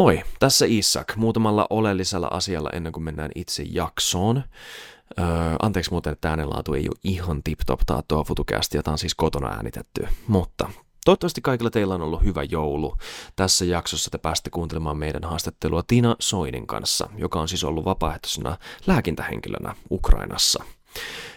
Moi, 0.00 0.22
tässä 0.38 0.66
Isak. 0.68 1.16
Muutamalla 1.16 1.66
oleellisella 1.70 2.26
asialla 2.26 2.70
ennen 2.72 2.92
kuin 2.92 3.04
mennään 3.04 3.30
itse 3.34 3.62
jaksoon. 3.66 4.42
Öö, 5.18 5.26
anteeksi 5.62 5.90
muuten, 5.90 6.12
että 6.12 6.30
äänenlaatu 6.30 6.74
ei 6.74 6.88
ole 6.88 7.00
ihan 7.04 7.42
tip-top 7.42 7.80
taattua 7.86 8.24
futukästi, 8.24 8.78
jota 8.78 8.90
on 8.90 8.98
siis 8.98 9.14
kotona 9.14 9.48
äänitetty. 9.48 10.06
Mutta 10.26 10.70
Toivottavasti 11.04 11.40
kaikilla 11.40 11.70
teillä 11.70 11.94
on 11.94 12.02
ollut 12.02 12.24
hyvä 12.24 12.42
joulu. 12.42 12.96
Tässä 13.36 13.64
jaksossa 13.64 14.10
te 14.10 14.18
pääsette 14.18 14.50
kuuntelemaan 14.50 14.96
meidän 14.96 15.24
haastattelua 15.24 15.82
Tina 15.86 16.16
Soinin 16.20 16.66
kanssa, 16.66 17.08
joka 17.16 17.40
on 17.40 17.48
siis 17.48 17.64
ollut 17.64 17.84
vapaaehtoisena 17.84 18.56
lääkintähenkilönä 18.86 19.74
Ukrainassa. 19.90 20.64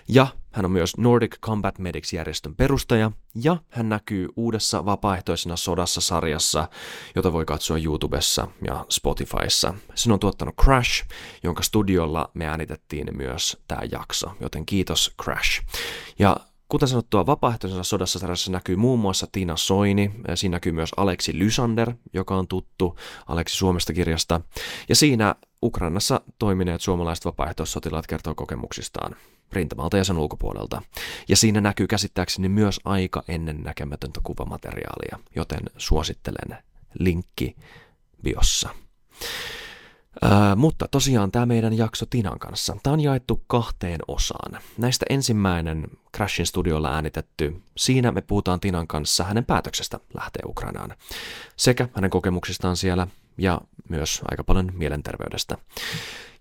Ja 0.07 0.27
hän 0.53 0.65
on 0.65 0.71
myös 0.71 0.97
Nordic 0.97 1.39
Combat 1.39 1.79
Medics-järjestön 1.79 2.55
perustaja, 2.55 3.11
ja 3.35 3.57
hän 3.69 3.89
näkyy 3.89 4.27
uudessa 4.35 4.85
vapaaehtoisena 4.85 5.55
sodassa-sarjassa, 5.55 6.67
jota 7.15 7.33
voi 7.33 7.45
katsoa 7.45 7.77
YouTubessa 7.77 8.47
ja 8.67 8.85
Spotifyssa. 8.89 9.73
Sen 9.95 10.11
on 10.11 10.19
tuottanut 10.19 10.55
Crash, 10.63 11.05
jonka 11.43 11.63
studiolla 11.63 12.29
me 12.33 12.47
äänitettiin 12.47 13.17
myös 13.17 13.57
tämä 13.67 13.81
jakso, 13.91 14.31
joten 14.39 14.65
kiitos 14.65 15.13
Crash. 15.23 15.61
Ja 16.19 16.37
Kuten 16.69 16.87
sanottua, 16.87 17.25
vapaaehtoisena 17.25 17.83
sodassa 17.83 18.19
sarjassa 18.19 18.51
näkyy 18.51 18.75
muun 18.75 18.99
muassa 18.99 19.27
Tina 19.31 19.57
Soini, 19.57 20.11
siinä 20.35 20.55
näkyy 20.55 20.71
myös 20.71 20.89
Aleksi 20.97 21.39
Lysander, 21.39 21.93
joka 22.13 22.35
on 22.35 22.47
tuttu 22.47 22.97
Aleksi 23.27 23.55
Suomesta 23.55 23.93
kirjasta, 23.93 24.41
ja 24.89 24.95
siinä 24.95 25.35
Ukrainassa 25.63 26.21
toimineet 26.39 26.81
suomalaiset 26.81 27.25
vapaaehtoissotilaat 27.25 28.07
kertoo 28.07 28.35
kokemuksistaan 28.35 29.15
rintamalta 29.51 29.97
ja 29.97 30.03
sen 30.03 30.17
ulkopuolelta. 30.17 30.81
Ja 31.27 31.37
siinä 31.37 31.61
näkyy 31.61 31.87
käsittääkseni 31.87 32.49
myös 32.49 32.79
aika 32.85 33.23
ennennäkemätöntä 33.27 34.19
kuvamateriaalia, 34.23 35.19
joten 35.35 35.59
suosittelen 35.77 36.57
linkki 36.99 37.55
biossa. 38.23 38.69
Ää, 40.21 40.55
mutta 40.55 40.87
tosiaan 40.87 41.31
tämä 41.31 41.45
meidän 41.45 41.77
jakso 41.77 42.05
Tinan 42.05 42.39
kanssa, 42.39 42.77
tämä 42.83 42.93
on 42.93 42.99
jaettu 42.99 43.43
kahteen 43.47 43.99
osaan. 44.07 44.61
Näistä 44.77 45.05
ensimmäinen 45.09 45.87
Crashin 46.15 46.45
studiolla 46.45 46.93
äänitetty, 46.93 47.61
siinä 47.77 48.11
me 48.11 48.21
puhutaan 48.21 48.59
Tinan 48.59 48.87
kanssa 48.87 49.23
hänen 49.23 49.45
päätöksestä 49.45 49.99
lähteä 50.13 50.43
Ukrainaan, 50.45 50.95
sekä 51.57 51.89
hänen 51.93 52.09
kokemuksistaan 52.09 52.77
siellä 52.77 53.07
ja 53.37 53.61
myös 53.89 54.21
aika 54.31 54.43
paljon 54.43 54.71
mielenterveydestä. 54.73 55.57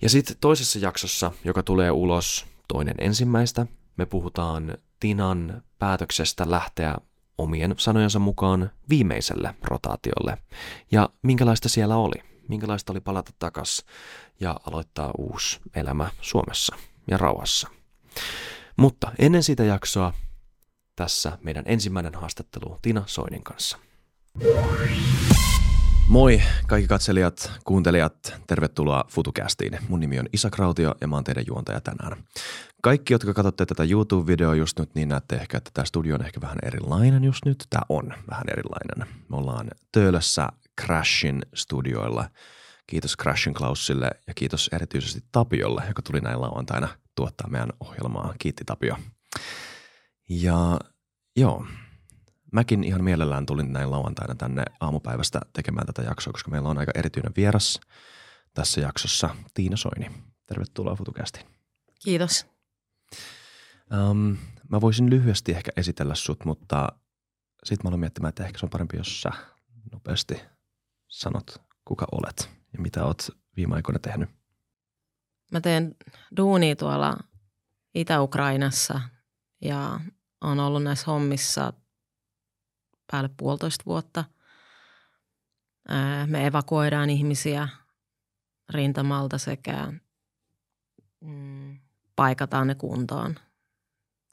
Ja 0.02 0.10
sitten 0.10 0.36
toisessa 0.40 0.78
jaksossa, 0.78 1.32
joka 1.44 1.62
tulee 1.62 1.90
ulos 1.90 2.46
toinen 2.68 2.94
ensimmäistä, 2.98 3.66
me 3.96 4.06
puhutaan 4.06 4.78
Tinan 5.00 5.62
päätöksestä 5.78 6.50
lähteä 6.50 6.96
omien 7.38 7.74
sanojensa 7.78 8.18
mukaan 8.18 8.70
viimeiselle 8.88 9.54
rotaatiolle 9.62 10.38
ja 10.92 11.08
minkälaista 11.22 11.68
siellä 11.68 11.96
oli 11.96 12.32
minkälaista 12.48 12.92
oli 12.92 13.00
palata 13.00 13.32
takas 13.38 13.84
ja 14.40 14.60
aloittaa 14.66 15.10
uusi 15.18 15.60
elämä 15.74 16.10
Suomessa 16.20 16.76
ja 17.10 17.18
rauhassa. 17.18 17.68
Mutta 18.76 19.12
ennen 19.18 19.42
sitä 19.42 19.64
jaksoa 19.64 20.14
tässä 20.96 21.38
meidän 21.42 21.64
ensimmäinen 21.66 22.14
haastattelu 22.14 22.78
Tina 22.82 23.02
Soinin 23.06 23.44
kanssa. 23.44 23.78
Moi 26.08 26.42
kaikki 26.66 26.88
katselijat, 26.88 27.52
kuuntelijat, 27.64 28.34
tervetuloa 28.46 29.04
FutuCastiin. 29.08 29.78
Mun 29.88 30.00
nimi 30.00 30.18
on 30.18 30.26
Isa 30.32 30.50
Krautio 30.50 30.94
ja 31.00 31.08
mä 31.08 31.16
oon 31.16 31.24
teidän 31.24 31.44
juontaja 31.46 31.80
tänään. 31.80 32.24
Kaikki, 32.82 33.14
jotka 33.14 33.34
katsotte 33.34 33.66
tätä 33.66 33.84
YouTube-videoa 33.84 34.54
just 34.54 34.78
nyt, 34.78 34.94
niin 34.94 35.08
näette 35.08 35.36
ehkä, 35.36 35.58
että 35.58 35.70
tämä 35.74 35.84
studio 35.84 36.14
on 36.14 36.24
ehkä 36.24 36.40
vähän 36.40 36.58
erilainen 36.62 37.24
just 37.24 37.44
nyt. 37.44 37.66
Tämä 37.70 37.82
on 37.88 38.14
vähän 38.30 38.44
erilainen. 38.52 39.14
Me 39.28 39.36
ollaan 39.36 39.70
Töölössä 39.92 40.48
Crashin 40.80 41.42
studioilla. 41.54 42.28
Kiitos 42.86 43.16
Crashin 43.16 43.54
Klausille 43.54 44.10
ja 44.26 44.34
kiitos 44.34 44.70
erityisesti 44.72 45.20
Tapiolle, 45.32 45.82
joka 45.88 46.02
tuli 46.02 46.20
näin 46.20 46.40
lauantaina 46.40 46.88
tuottaa 47.14 47.48
meidän 47.48 47.72
ohjelmaa. 47.80 48.34
Kiitti 48.38 48.64
Tapio. 48.64 48.96
Ja 50.28 50.78
joo, 51.36 51.66
mäkin 52.52 52.84
ihan 52.84 53.04
mielellään 53.04 53.46
tulin 53.46 53.72
näin 53.72 53.90
lauantaina 53.90 54.34
tänne 54.34 54.62
aamupäivästä 54.80 55.40
tekemään 55.52 55.86
tätä 55.86 56.02
jaksoa, 56.02 56.32
koska 56.32 56.50
meillä 56.50 56.68
on 56.68 56.78
aika 56.78 56.92
erityinen 56.94 57.32
vieras 57.36 57.80
tässä 58.54 58.80
jaksossa, 58.80 59.36
Tiina 59.54 59.76
Soini. 59.76 60.10
Tervetuloa 60.46 60.96
FutuCastiin. 60.96 61.46
Kiitos. 62.04 62.46
Um, 64.10 64.36
mä 64.68 64.80
voisin 64.80 65.10
lyhyesti 65.10 65.52
ehkä 65.52 65.70
esitellä 65.76 66.14
sut, 66.14 66.44
mutta 66.44 66.88
sitten 67.64 67.84
mä 67.84 67.88
aloin 67.88 68.00
miettimään, 68.00 68.28
että 68.28 68.44
ehkä 68.44 68.58
se 68.58 68.66
on 68.66 68.70
parempi, 68.70 68.96
jos 68.96 69.22
sä 69.22 69.30
nopeasti 69.92 70.40
sanot, 71.08 71.62
kuka 71.84 72.06
olet 72.12 72.50
ja 72.72 72.80
mitä 72.80 73.04
oot 73.04 73.28
viime 73.56 73.74
aikoina 73.74 73.98
tehnyt? 73.98 74.30
Mä 75.52 75.60
teen 75.60 75.94
duunia 76.36 76.76
tuolla 76.76 77.18
Itä-Ukrainassa 77.94 79.00
ja 79.60 80.00
on 80.40 80.60
ollut 80.60 80.82
näissä 80.82 81.06
hommissa 81.06 81.72
päälle 83.12 83.30
puolitoista 83.36 83.84
vuotta. 83.86 84.24
Me 86.26 86.46
evakuoidaan 86.46 87.10
ihmisiä 87.10 87.68
rintamalta 88.70 89.38
sekä 89.38 89.92
mm, 91.20 91.78
paikataan 92.16 92.66
ne 92.66 92.74
kuntoon. 92.74 93.34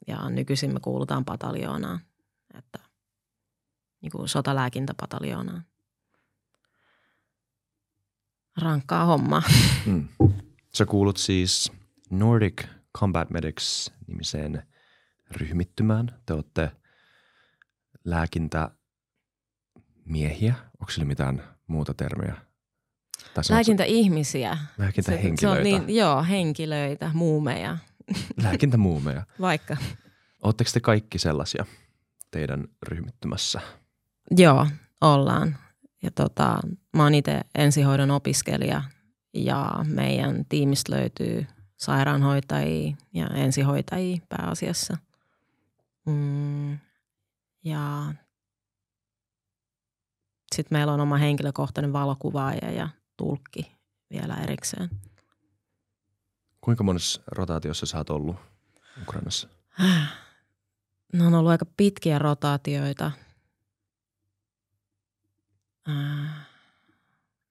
Ja 0.06 0.30
nykyisin 0.30 0.72
me 0.74 0.80
kuulutaan 0.80 1.24
pataljoonaan, 1.24 2.00
että 2.54 2.78
niin 4.00 4.12
kuin 4.12 4.28
sotalääkintäpataljoonaan 4.28 5.64
rankkaa 8.56 9.04
hommaa. 9.04 9.42
Mm. 9.86 10.08
Sä 10.74 10.86
kuulut 10.86 11.16
siis 11.16 11.72
Nordic 12.10 12.64
Combat 12.98 13.30
Medics 13.30 13.92
nimiseen 14.06 14.62
ryhmittymään. 15.30 16.20
Te 16.26 16.34
olette 16.34 16.72
lääkintämiehiä. 18.04 20.54
Onko 20.80 20.90
sillä 20.90 21.04
mitään 21.04 21.44
muuta 21.66 21.94
termiä? 21.94 22.34
Lääkintäihmisiä. 23.50 24.58
Lääkintähenkilöitä. 24.78 25.36
Se, 25.36 25.40
se 25.40 25.48
on 25.48 25.62
niin, 25.86 25.96
joo, 25.96 26.22
henkilöitä, 26.22 27.10
muumeja. 27.14 27.78
Lääkintämuumeja. 28.42 29.26
Vaikka. 29.40 29.76
Oletteko 30.42 30.70
te 30.72 30.80
kaikki 30.80 31.18
sellaisia 31.18 31.66
teidän 32.30 32.68
ryhmittymässä? 32.82 33.60
Joo, 34.36 34.66
ollaan. 35.00 35.56
Ja 36.02 36.10
tota, 36.10 36.58
mä 36.96 37.02
oon 37.02 37.14
itse 37.14 37.40
ensihoidon 37.54 38.10
opiskelija 38.10 38.82
ja 39.34 39.70
meidän 39.84 40.44
tiimistä 40.48 40.92
löytyy 40.92 41.46
sairaanhoitajia 41.76 42.96
ja 43.12 43.26
ensihoitajia 43.26 44.20
pääasiassa. 44.28 44.96
Mm, 46.06 46.78
ja 47.64 48.14
sitten 50.54 50.78
meillä 50.78 50.92
on 50.92 51.00
oma 51.00 51.16
henkilökohtainen 51.16 51.92
valokuvaaja 51.92 52.70
ja 52.70 52.88
tulkki 53.16 53.76
vielä 54.10 54.34
erikseen. 54.34 54.90
Kuinka 56.60 56.84
monessa 56.84 57.22
rotaatiossa 57.26 57.86
sä 57.86 57.98
oot 57.98 58.10
ollut 58.10 58.36
Ukrainassa? 59.02 59.48
Ne 61.12 61.26
on 61.26 61.34
ollut 61.34 61.50
aika 61.50 61.66
pitkiä 61.76 62.18
rotaatioita– 62.18 63.10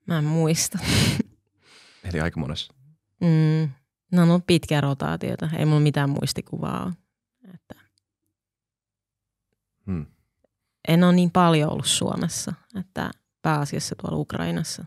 mä 0.05 0.17
en 0.17 0.23
muista. 0.23 0.79
Eli 2.09 2.21
aika 2.21 2.39
monessa. 2.39 2.73
Mm, 3.21 3.69
no 4.11 4.21
on 4.21 4.29
ollut 4.29 4.47
pitkä 4.47 4.81
rotaatiota. 4.81 5.49
Ei 5.57 5.65
mulla 5.65 5.79
mitään 5.79 6.09
muistikuvaa 6.09 6.93
Että 7.53 7.75
hmm. 9.89 10.05
En 10.87 11.03
ole 11.03 11.13
niin 11.13 11.31
paljon 11.31 11.71
ollut 11.71 11.85
Suomessa, 11.85 12.53
että 12.79 13.11
pääasiassa 13.41 13.95
tuolla 13.95 14.17
Ukrainassa. 14.17 14.85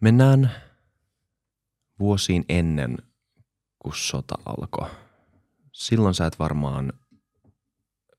Mennään 0.00 0.50
vuosiin 1.98 2.44
ennen 2.48 2.98
kuin 3.78 3.94
sota 3.96 4.34
alkoi. 4.46 4.90
Silloin 5.72 6.14
sä 6.14 6.26
et 6.26 6.38
varmaan 6.38 6.92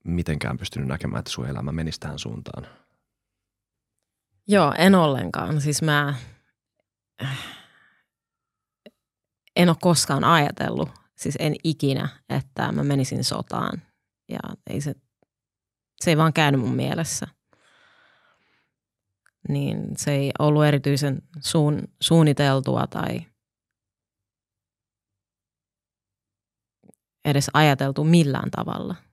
mitenkään 0.03 0.57
pystynyt 0.57 0.87
näkemään, 0.87 1.19
että 1.19 1.31
sun 1.31 1.47
elämä 1.47 1.71
menisi 1.71 1.99
tähän 1.99 2.19
suuntaan? 2.19 2.67
Joo, 4.47 4.73
en 4.77 4.95
ollenkaan. 4.95 5.61
Siis 5.61 5.81
mä 5.81 6.15
en 9.55 9.69
ole 9.69 9.77
koskaan 9.81 10.23
ajatellut, 10.23 10.89
siis 11.21 11.35
en 11.39 11.55
ikinä, 11.63 12.09
että 12.29 12.71
mä 12.71 12.83
menisin 12.83 13.23
sotaan. 13.23 13.81
Ja 14.29 14.39
ei 14.69 14.81
se, 14.81 14.95
se 16.01 16.11
ei 16.11 16.17
vaan 16.17 16.33
käynyt 16.33 16.61
mun 16.61 16.75
mielessä. 16.75 17.27
Niin 19.49 19.97
se 19.97 20.11
ei 20.11 20.31
ollut 20.39 20.65
erityisen 20.65 21.21
suun, 21.39 21.87
suunniteltua 22.01 22.87
tai 22.87 23.25
edes 27.25 27.49
ajateltu 27.53 28.03
millään 28.03 28.51
tavalla– 28.51 28.95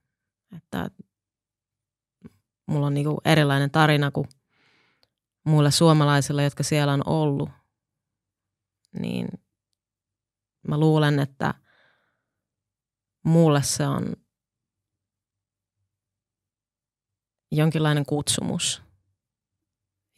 että 0.56 0.90
mulla 2.66 2.86
on 2.86 2.94
niinku 2.94 3.20
erilainen 3.24 3.70
tarina 3.70 4.10
kuin 4.10 4.28
muille 5.44 5.70
suomalaisille, 5.70 6.44
jotka 6.44 6.62
siellä 6.62 6.92
on 6.92 7.02
ollut. 7.06 7.50
Niin 8.98 9.28
mä 10.68 10.78
luulen, 10.78 11.18
että 11.18 11.54
mulle 13.28 13.62
se 13.62 13.86
on 13.86 14.16
jonkinlainen 17.52 18.06
kutsumus. 18.06 18.82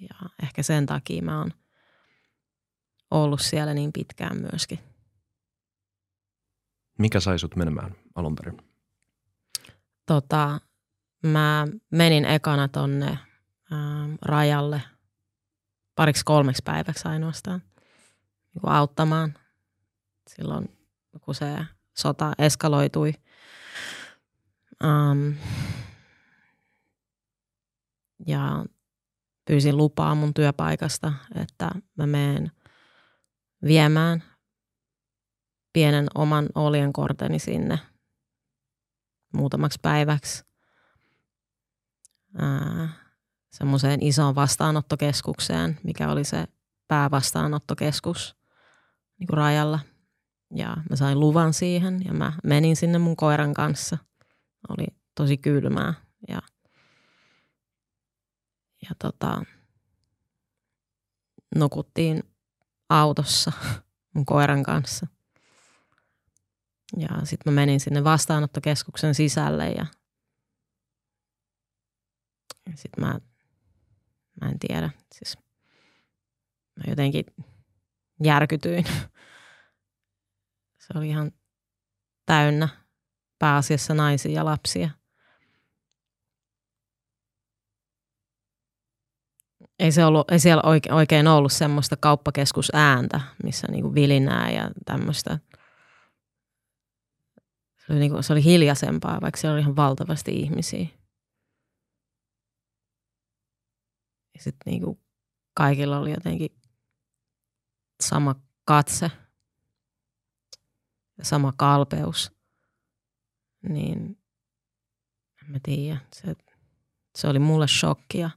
Ja 0.00 0.28
ehkä 0.42 0.62
sen 0.62 0.86
takia 0.86 1.22
mä 1.22 1.38
oon 1.38 1.52
ollut 3.10 3.40
siellä 3.40 3.74
niin 3.74 3.92
pitkään 3.92 4.40
myöskin. 4.40 4.78
Mikä 6.98 7.20
sai 7.20 7.38
sut 7.38 7.56
menemään 7.56 7.96
alun 8.14 8.36
perin? 8.36 8.62
Tota, 10.06 10.60
mä 11.26 11.66
menin 11.90 12.24
ekana 12.24 12.68
tonne 12.68 13.06
ää, 13.70 14.08
rajalle 14.22 14.82
pariksi 15.94 16.24
kolmeksi 16.24 16.62
päiväksi 16.64 17.08
ainoastaan 17.08 17.62
niin 18.54 18.68
auttamaan. 18.72 19.34
Silloin 20.28 20.78
kun 21.20 21.34
se 21.34 21.58
sota 22.00 22.32
eskaloitui. 22.38 23.12
Um, 24.84 25.34
ja 28.26 28.64
pyysin 29.44 29.76
lupaa 29.76 30.14
mun 30.14 30.34
työpaikasta, 30.34 31.12
että 31.34 31.70
mä 31.96 32.06
menen 32.06 32.52
viemään 33.64 34.22
pienen 35.72 36.06
oman 36.14 36.48
oljenkorteni 36.54 37.38
sinne 37.38 37.78
muutamaksi 39.32 39.78
päiväksi 39.82 40.44
semmoiseen 43.50 44.02
isoon 44.02 44.34
vastaanottokeskukseen, 44.34 45.78
mikä 45.82 46.10
oli 46.10 46.24
se 46.24 46.44
päävastaanottokeskus 46.88 48.36
niin 49.18 49.26
kuin 49.26 49.36
rajalla. 49.36 49.78
Ja 50.54 50.76
mä 50.90 50.96
sain 50.96 51.20
luvan 51.20 51.54
siihen 51.54 52.00
ja 52.04 52.12
mä 52.12 52.32
menin 52.44 52.76
sinne 52.76 52.98
mun 52.98 53.16
koiran 53.16 53.54
kanssa. 53.54 53.98
Oli 54.68 54.86
tosi 55.14 55.36
kylmää 55.36 55.94
ja, 56.28 56.42
ja 58.82 58.90
tota, 58.98 59.42
nukuttiin 61.56 62.22
autossa 62.88 63.52
mun 64.14 64.26
koiran 64.26 64.62
kanssa. 64.62 65.06
Ja 66.96 67.08
sitten 67.24 67.52
mä 67.52 67.60
menin 67.60 67.80
sinne 67.80 68.04
vastaanottokeskuksen 68.04 69.14
sisälle 69.14 69.70
ja, 69.70 69.86
sitten 72.74 73.04
mä, 73.04 73.20
mä 74.40 74.48
en 74.48 74.58
tiedä, 74.58 74.90
siis 75.14 75.38
mä 76.76 76.84
jotenkin 76.86 77.24
järkytyin. 78.24 78.84
Se 80.92 80.98
oli 80.98 81.08
ihan 81.08 81.32
täynnä 82.26 82.68
pääasiassa 83.38 83.94
naisia 83.94 84.32
ja 84.32 84.44
lapsia. 84.44 84.90
ei, 89.80 89.92
se 89.92 90.04
ollut, 90.04 90.30
ei 90.30 90.38
siellä 90.38 90.62
oikein 90.90 91.28
ollut 91.28 91.52
semmoista 91.52 91.96
kauppakeskusääntä, 91.96 93.20
missä 93.44 93.66
niinku 93.70 93.94
vilinää 93.94 94.50
ja 94.50 94.70
tämmöistä. 94.84 95.38
Se 97.76 97.92
oli, 97.92 97.98
niinku, 97.98 98.22
se 98.22 98.32
oli 98.32 98.44
hiljaisempaa, 98.44 99.20
vaikka 99.20 99.40
siellä 99.40 99.54
oli 99.54 99.60
ihan 99.60 99.76
valtavasti 99.76 100.30
ihmisiä. 100.30 100.86
Ja 104.34 104.42
sitten 104.42 104.70
niinku 104.70 105.00
kaikilla 105.54 105.98
oli 105.98 106.10
jotenkin 106.10 106.56
sama 108.02 108.34
katse 108.64 109.10
ja 111.20 111.24
sama 111.24 111.52
kalpeus. 111.56 112.32
Niin 113.68 114.18
en 115.42 115.50
mä 115.50 115.58
tiedä, 115.62 116.00
se, 116.14 116.36
se 117.16 117.28
oli 117.28 117.38
mulle 117.38 117.68
shokkia. 117.68 118.30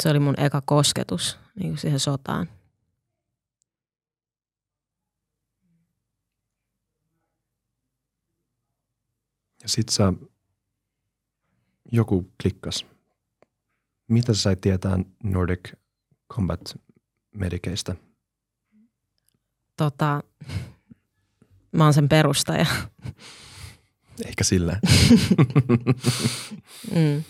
Se 0.00 0.08
oli 0.10 0.18
mun 0.18 0.40
eka 0.40 0.62
kosketus 0.66 1.38
niin 1.54 1.70
kuin 1.70 1.78
siihen 1.78 2.00
sotaan. 2.00 2.48
Ja 9.62 9.68
sit 9.68 9.88
sä, 9.88 10.12
joku 11.92 12.32
klikkas. 12.42 12.86
Mitä 14.08 14.34
sä 14.34 14.42
sait 14.42 14.60
tietää 14.60 14.98
Nordic 15.24 15.72
Combat 16.32 16.78
Mediceistä? 17.34 17.96
Tota, 19.76 20.22
mä 21.72 21.84
oon 21.84 21.94
sen 21.94 22.08
perustaja. 22.08 22.66
Ehkä 24.26 24.44
sillä. 24.44 24.80
mm. 26.94 27.24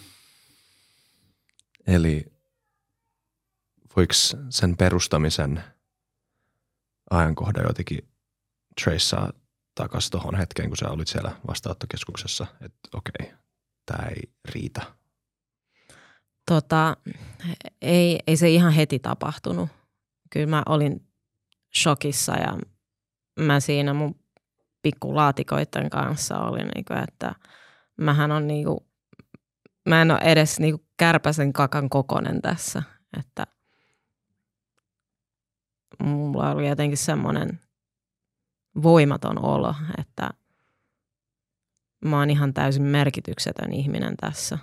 Eli 1.87 2.33
voiko 3.97 4.13
sen 4.51 4.77
perustamisen 4.77 5.65
ajankohdan 7.11 7.65
jotenkin 7.69 8.09
traceaa 8.83 9.33
takaisin 9.75 10.11
tuohon 10.11 10.35
hetkeen, 10.35 10.69
kun 10.69 10.77
sä 10.77 10.91
olit 10.91 11.09
siellä 11.09 11.37
vastaanottokeskuksessa, 11.47 12.47
että 12.61 12.89
okei, 12.95 13.33
tämä 13.87 14.09
ei 14.09 14.23
riitä? 14.45 14.83
Tota, 16.47 16.97
ei, 17.83 18.19
ei 18.27 18.37
se 18.37 18.51
ihan 18.51 18.73
heti 18.73 18.99
tapahtunut. 18.99 19.71
Kyllä 20.31 20.47
mä 20.47 20.63
olin 20.67 21.12
shokissa 21.77 22.33
ja 22.33 22.59
mä 23.41 23.61
siinä 23.61 23.95
mun 23.95 24.15
pikkulaatikoiden 24.83 25.91
kanssa 25.91 26.39
olin, 26.39 26.69
niin 26.75 26.85
kuin, 26.85 26.99
että 27.09 27.35
mähän 27.97 28.33
on 28.33 28.47
niin 28.47 28.65
kuin, 28.65 28.79
mä 29.89 30.03
en 30.03 30.11
ole 30.11 30.21
edes 30.23 30.61
niin 30.61 30.79
kuin 30.79 30.89
kärpäsen 30.97 31.53
kakan 31.53 31.89
kokonen 31.89 32.43
tässä, 32.43 32.83
että– 33.19 33.47
mulla 36.03 36.51
oli 36.51 36.69
jotenkin 36.69 36.99
semmoinen 36.99 37.61
voimaton 38.83 39.45
olo, 39.45 39.75
että 39.99 40.31
mä 42.05 42.19
oon 42.19 42.31
ihan 42.31 42.55
täysin 42.55 42.83
merkityksetön 42.83 43.73
ihminen 43.73 44.17
tässä. 44.17 44.59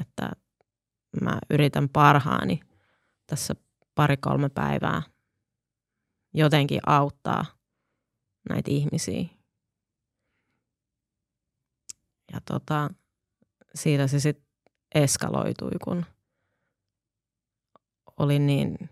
Että 0.00 0.30
mä 1.22 1.38
yritän 1.50 1.88
parhaani 1.88 2.60
tässä 3.26 3.54
pari-kolme 3.94 4.48
päivää 4.48 5.02
jotenkin 6.36 6.80
auttaa 6.86 7.44
näitä 8.48 8.70
ihmisiä. 8.70 9.24
Ja 12.32 12.40
tota, 12.44 12.90
siitä 13.74 14.06
se 14.06 14.20
sitten 14.20 14.46
eskaloitui, 14.94 15.70
kun 15.84 16.04
olin 18.16 18.46
niin 18.46 18.90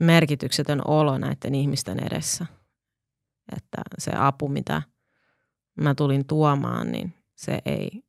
merkityksetön 0.00 0.82
olo 0.88 1.18
näiden 1.18 1.54
ihmisten 1.54 2.06
edessä. 2.06 2.46
Että 3.56 3.82
se 3.98 4.12
apu, 4.16 4.48
mitä 4.48 4.82
mä 5.80 5.94
tulin 5.94 6.26
tuomaan, 6.26 6.92
niin 6.92 7.14
se 7.34 7.58
ei 7.64 8.02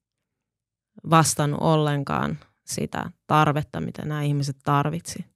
vastannut 1.10 1.62
ollenkaan 1.62 2.40
sitä 2.66 3.12
tarvetta, 3.28 3.82
mitä 3.82 4.06
nämä 4.06 4.22
ihmiset 4.22 4.58
tarvitsi. 4.64 5.33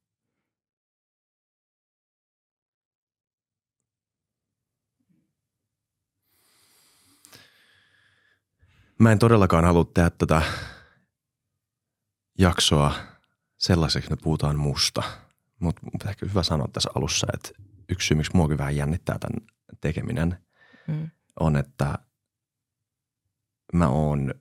Mä 8.99 9.11
en 9.11 9.19
todellakaan 9.19 9.65
halua 9.65 9.85
tehdä 9.93 10.09
tätä 10.09 10.41
jaksoa 12.39 12.93
sellaiseksi, 13.57 14.13
että 14.13 14.23
puhutaan 14.23 14.59
musta– 14.59 15.03
mutta 15.59 16.09
ehkä 16.09 16.25
hyvä 16.25 16.43
sanoa 16.43 16.67
tässä 16.73 16.89
alussa, 16.95 17.27
että 17.33 17.49
yksi 17.89 18.07
syy, 18.07 18.17
miksi 18.17 18.31
muakin 18.35 18.57
vähän 18.57 18.75
jännittää 18.75 19.19
tämän 19.19 19.47
tekeminen, 19.81 20.37
mm. 20.87 21.09
on, 21.39 21.55
että 21.55 21.99
mä 23.73 23.87
oon 23.87 24.33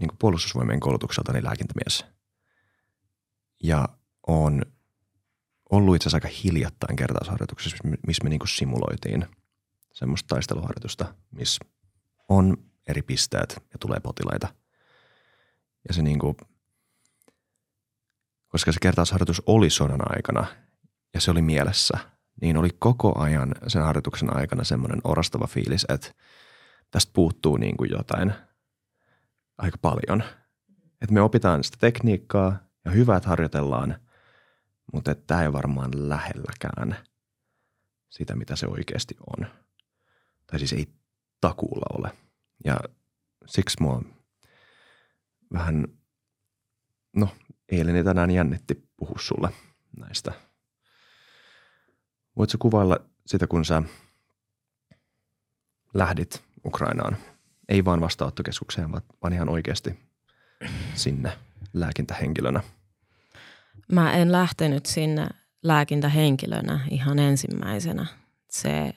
niin 0.00 0.10
puolustusvoimien 0.18 0.80
koulutukseltani 0.80 1.44
lääkintämies. 1.44 2.04
Ja 3.62 3.88
on 4.26 4.62
ollut 5.70 5.96
itse 5.96 6.08
asiassa 6.08 6.26
aika 6.26 6.38
hiljattain 6.44 6.96
kertausharjoituksessa, 6.96 7.76
missä 8.06 8.24
me 8.24 8.30
niin 8.30 8.40
simuloitiin 8.48 9.26
semmoista 9.92 10.34
taisteluharjoitusta, 10.34 11.14
missä 11.30 11.64
on 12.28 12.56
eri 12.86 13.02
pisteet 13.02 13.62
ja 13.72 13.78
tulee 13.80 14.00
potilaita. 14.00 14.48
Ja 15.88 15.94
se 15.94 16.02
niin 16.02 16.18
kuin– 16.18 16.36
koska 18.54 18.72
se 18.72 18.78
kertausharjoitus 18.82 19.42
oli 19.46 19.70
sodan 19.70 20.14
aikana 20.16 20.46
ja 21.14 21.20
se 21.20 21.30
oli 21.30 21.42
mielessä, 21.42 21.98
niin 22.40 22.56
oli 22.56 22.70
koko 22.78 23.18
ajan 23.18 23.54
sen 23.68 23.82
harjoituksen 23.82 24.36
aikana 24.36 24.64
semmoinen 24.64 25.00
orastava 25.04 25.46
fiilis, 25.46 25.86
että 25.88 26.14
tästä 26.90 27.12
puuttuu 27.14 27.56
niin 27.56 27.76
kuin 27.76 27.90
jotain 27.90 28.32
aika 29.58 29.78
paljon. 29.82 30.22
Että 31.02 31.14
me 31.14 31.20
opitaan 31.20 31.64
sitä 31.64 31.76
tekniikkaa 31.80 32.56
ja 32.84 32.90
hyvä, 32.90 33.16
että 33.16 33.28
harjoitellaan, 33.28 33.96
mutta 34.92 35.14
tämä 35.14 35.42
ei 35.42 35.52
varmaan 35.52 35.90
lähelläkään 36.08 36.96
sitä, 38.10 38.36
mitä 38.36 38.56
se 38.56 38.66
oikeasti 38.66 39.16
on. 39.36 39.46
Tai 40.46 40.58
siis 40.58 40.72
ei 40.72 40.86
takuulla 41.40 41.86
ole. 41.98 42.10
Ja 42.64 42.80
siksi 43.46 43.76
mua 43.82 44.02
vähän, 45.52 45.88
no 47.16 47.28
eilen 47.68 47.96
ja 47.96 48.04
tänään 48.04 48.30
jännitti 48.30 48.88
puhua 48.96 49.18
sulle 49.18 49.48
näistä. 49.96 50.32
Voitko 52.36 52.58
kuvailla 52.58 52.98
sitä, 53.26 53.46
kun 53.46 53.64
sä 53.64 53.82
lähdit 55.94 56.42
Ukrainaan? 56.64 57.16
Ei 57.68 57.84
vaan 57.84 58.00
vastaanottokeskukseen, 58.00 58.92
vaan 58.92 59.32
ihan 59.32 59.48
oikeasti 59.48 59.98
sinne 60.94 61.38
lääkintähenkilönä. 61.72 62.62
Mä 63.92 64.12
en 64.12 64.32
lähtenyt 64.32 64.86
sinne 64.86 65.28
lääkintähenkilönä 65.62 66.80
ihan 66.90 67.18
ensimmäisenä. 67.18 68.06
Se 68.50 68.94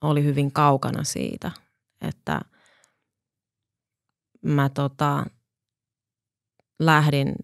oli 0.00 0.24
hyvin 0.24 0.52
kaukana 0.52 1.04
siitä, 1.04 1.50
että 2.00 2.40
mä 4.46 4.68
tota, 4.68 5.26
lähdin 6.78 7.34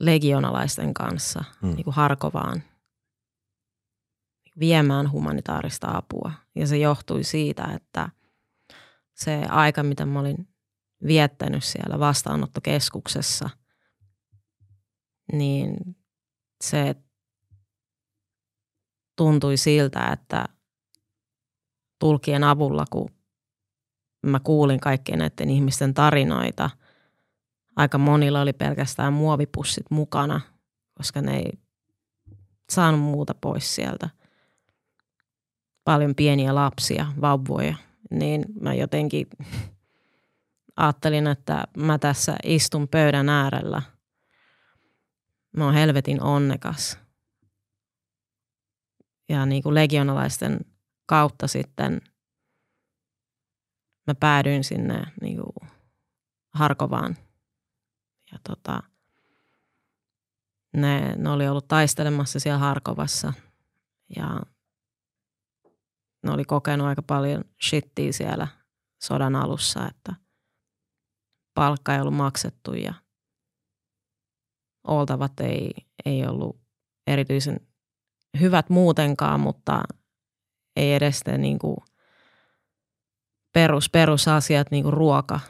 legionalaisten 0.00 0.94
kanssa 0.94 1.44
hmm. 1.62 1.74
niin 1.74 1.84
kuin 1.84 1.94
Harkovaan 1.94 2.62
viemään 4.58 5.12
humanitaarista 5.12 5.96
apua. 5.96 6.32
Ja 6.54 6.66
se 6.66 6.78
johtui 6.78 7.24
siitä, 7.24 7.64
että 7.64 8.08
se 9.14 9.42
aika, 9.48 9.82
mitä 9.82 10.06
mä 10.06 10.20
olin 10.20 10.48
viettänyt 11.06 11.64
siellä 11.64 11.98
vastaanottokeskuksessa, 11.98 13.50
niin 15.32 15.96
se 16.64 16.94
tuntui 19.16 19.56
siltä, 19.56 20.06
että 20.12 20.44
tulkien 22.00 22.44
avulla, 22.44 22.84
kun 22.90 23.15
mä 24.28 24.40
kuulin 24.40 24.80
kaikkien 24.80 25.18
näiden 25.18 25.50
ihmisten 25.50 25.94
tarinoita, 25.94 26.70
aika 27.76 27.98
monilla 27.98 28.40
oli 28.40 28.52
pelkästään 28.52 29.12
muovipussit 29.12 29.90
mukana, 29.90 30.40
koska 30.94 31.20
ne 31.20 31.36
ei 31.36 31.52
saanut 32.70 33.00
muuta 33.00 33.34
pois 33.40 33.74
sieltä. 33.74 34.10
Paljon 35.84 36.14
pieniä 36.14 36.54
lapsia, 36.54 37.06
vauvoja, 37.20 37.74
niin 38.10 38.44
mä 38.60 38.74
jotenkin 38.74 39.26
ajattelin, 40.76 41.26
että 41.26 41.64
mä 41.76 41.98
tässä 41.98 42.36
istun 42.44 42.88
pöydän 42.88 43.28
äärellä. 43.28 43.82
Mä 45.56 45.64
oon 45.64 45.74
helvetin 45.74 46.22
onnekas. 46.22 46.98
Ja 49.28 49.46
niin 49.46 49.62
kuin 49.62 49.74
legionalaisten 49.74 50.60
kautta 51.06 51.46
sitten 51.48 52.00
mä 54.06 54.14
päädyin 54.14 54.64
sinne 54.64 55.02
niin 55.20 55.36
kuin 55.36 55.70
Harkovaan. 56.54 57.16
Ja 58.32 58.38
tota, 58.48 58.82
ne, 60.76 61.16
ne 61.16 61.30
oli 61.30 61.48
ollut 61.48 61.68
taistelemassa 61.68 62.40
siellä 62.40 62.58
Harkovassa 62.58 63.32
ja 64.16 64.40
ne 66.22 66.32
oli 66.32 66.44
kokenut 66.44 66.86
aika 66.86 67.02
paljon 67.02 67.44
shittiä 67.68 68.12
siellä 68.12 68.48
sodan 69.02 69.36
alussa, 69.36 69.88
että 69.88 70.14
palkka 71.54 71.94
ei 71.94 72.00
ollut 72.00 72.14
maksettu 72.14 72.74
ja 72.74 72.94
oltavat 74.86 75.40
ei, 75.40 75.70
ei 76.04 76.26
ollut 76.26 76.60
erityisen 77.06 77.60
hyvät 78.40 78.70
muutenkaan, 78.70 79.40
mutta 79.40 79.82
ei 80.76 80.94
edes 80.94 81.22
niin 81.38 81.58
kuin 81.58 81.76
perus, 83.56 83.90
perusasiat, 83.90 84.70
niin 84.70 84.82
kuin 84.82 84.92
ruoka, 84.92 85.40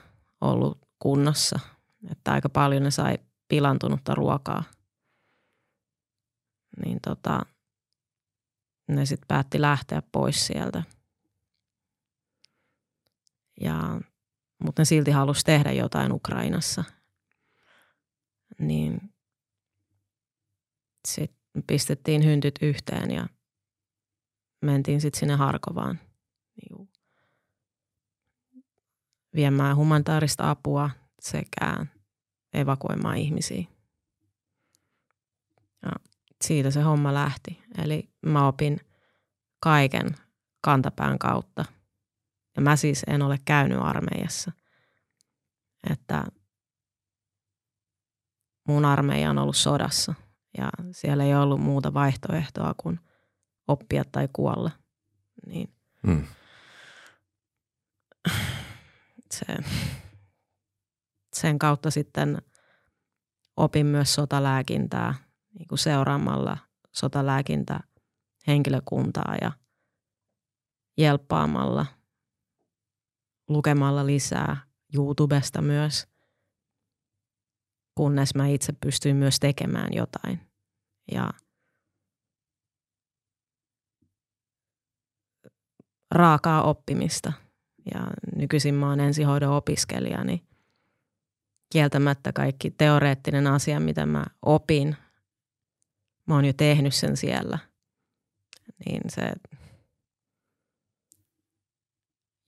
ollut 0.41 0.79
kunnossa. 0.99 1.61
Että 2.11 2.33
aika 2.33 2.49
paljon 2.49 2.83
ne 2.83 2.91
sai 2.91 3.19
pilantunutta 3.49 4.15
ruokaa. 4.15 4.65
Niin 6.85 6.99
tota, 7.01 7.47
ne 8.89 9.07
sitten 9.07 9.27
päätti 9.29 9.61
lähteä 9.61 10.03
pois 10.13 10.47
sieltä. 10.47 10.83
Ja, 13.61 14.01
mutta 14.65 14.81
ne 14.81 14.85
silti 14.85 15.11
halusi 15.11 15.45
tehdä 15.45 15.73
jotain 15.73 16.13
Ukrainassa. 16.13 16.85
Niin 18.59 19.15
sitten 21.09 21.63
pistettiin 21.67 22.25
hyntyt 22.25 22.59
yhteen 22.63 23.11
ja 23.11 23.29
mentiin 24.63 25.01
sitten 25.01 25.19
sinne 25.19 25.35
Harkovaan 25.35 26.01
niin 26.57 26.89
viemään 29.37 29.77
humanitaarista 29.77 30.51
apua 30.51 30.91
sekä 31.21 31.87
evakuoimaan 32.55 33.17
ihmisiä. 33.17 33.65
Ja 35.83 35.91
siitä 36.45 36.71
se 36.71 36.81
homma 36.81 37.15
lähti. 37.15 37.63
Eli 37.85 38.09
mä 38.27 38.49
opin 38.49 38.81
kaiken 39.61 40.17
kantapään 40.61 41.19
kautta. 41.19 41.65
Ja 42.57 42.63
mä 42.63 42.77
siis 42.77 43.03
en 43.07 43.23
ole 43.23 43.39
käynyt 43.45 43.79
armeijassa. 43.81 44.53
Että 45.91 46.25
mun 48.69 48.85
armeija 48.85 49.31
on 49.31 49.39
ollut 49.39 49.57
sodassa 49.57 50.15
ja 50.59 50.69
siellä 50.91 51.25
ei 51.25 51.35
ollut 51.35 51.61
muuta 51.61 51.95
vaihtoehtoa 51.95 52.75
kuin 52.77 53.01
oppia 53.69 54.05
tai 54.13 54.29
kuolla. 54.33 54.71
Niin 55.47 55.75
mm. 56.03 56.25
Se, 59.33 59.47
sen 61.33 61.59
kautta 61.59 61.91
sitten 61.91 62.43
opin 63.57 63.87
myös 63.87 64.15
sotalääkintää 64.15 65.15
niin 65.59 65.69
kuin 65.69 65.79
seuraamalla 65.79 66.59
sotalääkintä 66.93 67.81
henkilökuntaa 68.47 69.35
ja 69.41 69.53
jelppaamalla, 70.99 71.87
lukemalla 73.49 74.07
lisää 74.07 74.57
YouTubesta 74.95 75.63
myös, 75.63 76.07
kunnes 77.95 78.35
mä 78.35 78.47
itse 78.47 78.73
pystyin 78.73 79.17
myös 79.17 79.41
tekemään 79.41 79.89
jotain. 79.93 80.41
Ja 81.13 81.31
raakaa 86.11 86.63
oppimista. 86.63 87.33
Ja 87.95 88.07
nykyisin 88.37 88.75
mä 88.75 88.89
oon 88.89 89.01
ensihoidon 89.01 89.53
opiskelija, 89.53 90.25
niin 90.25 90.47
kieltämättä 91.73 92.33
kaikki 92.33 92.71
teoreettinen 92.71 93.47
asia, 93.47 93.81
mitä 93.81 94.07
mä 94.07 94.25
opin, 94.43 94.97
mä 96.27 96.35
oon 96.35 96.45
jo 96.45 96.53
tehnyt 96.53 96.95
sen 96.95 97.17
siellä. 97.17 97.59
Niin 98.87 99.01
se, 99.09 99.33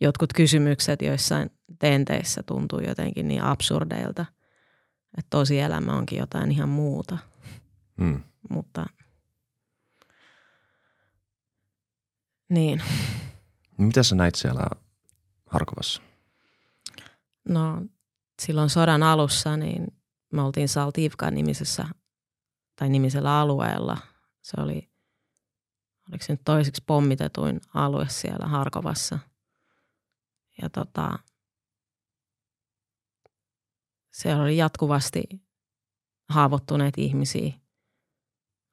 jotkut 0.01 0.33
kysymykset 0.33 1.03
joissain 1.03 1.51
tenteissä 1.79 2.43
tuntuu 2.43 2.81
jotenkin 2.81 3.29
niin 3.29 3.43
absurdeilta, 3.43 4.27
että 5.19 5.31
tosielämä 5.31 5.93
onkin 5.93 6.19
jotain 6.19 6.53
ihan 6.53 6.69
muuta. 6.69 7.19
Mm. 7.97 8.23
Mutta 8.51 8.87
niin. 12.49 12.83
Mitä 13.79 14.03
sä 14.03 14.15
näit 14.15 14.35
siellä 14.35 14.63
Harkovassa? 15.51 16.03
No 17.49 17.83
silloin 18.43 18.71
sodan 18.71 19.03
alussa 19.03 19.57
niin 19.57 19.87
me 20.33 20.43
oltiin 20.43 20.69
Saltivka 20.69 21.31
nimisessä 21.31 21.89
tai 22.77 22.89
nimisellä 22.89 23.41
alueella. 23.41 23.99
Se 24.43 24.61
oli, 24.61 24.91
oliko 26.11 26.25
se 26.25 26.33
nyt 26.33 26.45
toiseksi 26.45 26.83
pommitetuin 26.87 27.61
alue 27.75 28.09
siellä 28.09 28.47
Harkovassa. 28.47 29.19
Ja 30.63 30.71
tota, 30.71 31.19
siellä 34.13 34.43
oli 34.43 34.57
jatkuvasti 34.57 35.25
haavoittuneet 36.29 36.99
ihmisiä, 36.99 37.53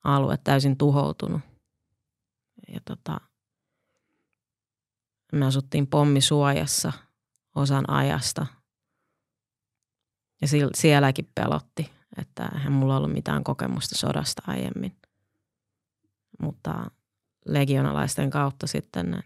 alue 0.04 0.38
täysin 0.38 0.78
tuhoutunut. 0.78 1.42
Ja 2.68 2.80
tota, 2.86 3.22
me 5.32 5.46
asuttiin 5.46 5.88
pommisuojassa 5.88 6.94
osan 7.56 7.90
ajasta. 7.90 8.48
Ja 10.42 10.48
sielläkin 10.74 11.32
pelotti, 11.36 11.92
että 12.18 12.50
eihän 12.56 12.74
mulla 12.74 12.98
ollut 12.98 13.14
mitään 13.14 13.44
kokemusta 13.44 13.96
sodasta 13.96 14.42
aiemmin. 14.48 14.96
Mutta 16.42 16.92
legionalaisten 17.46 18.30
kautta 18.30 18.68
sitten 18.68 19.24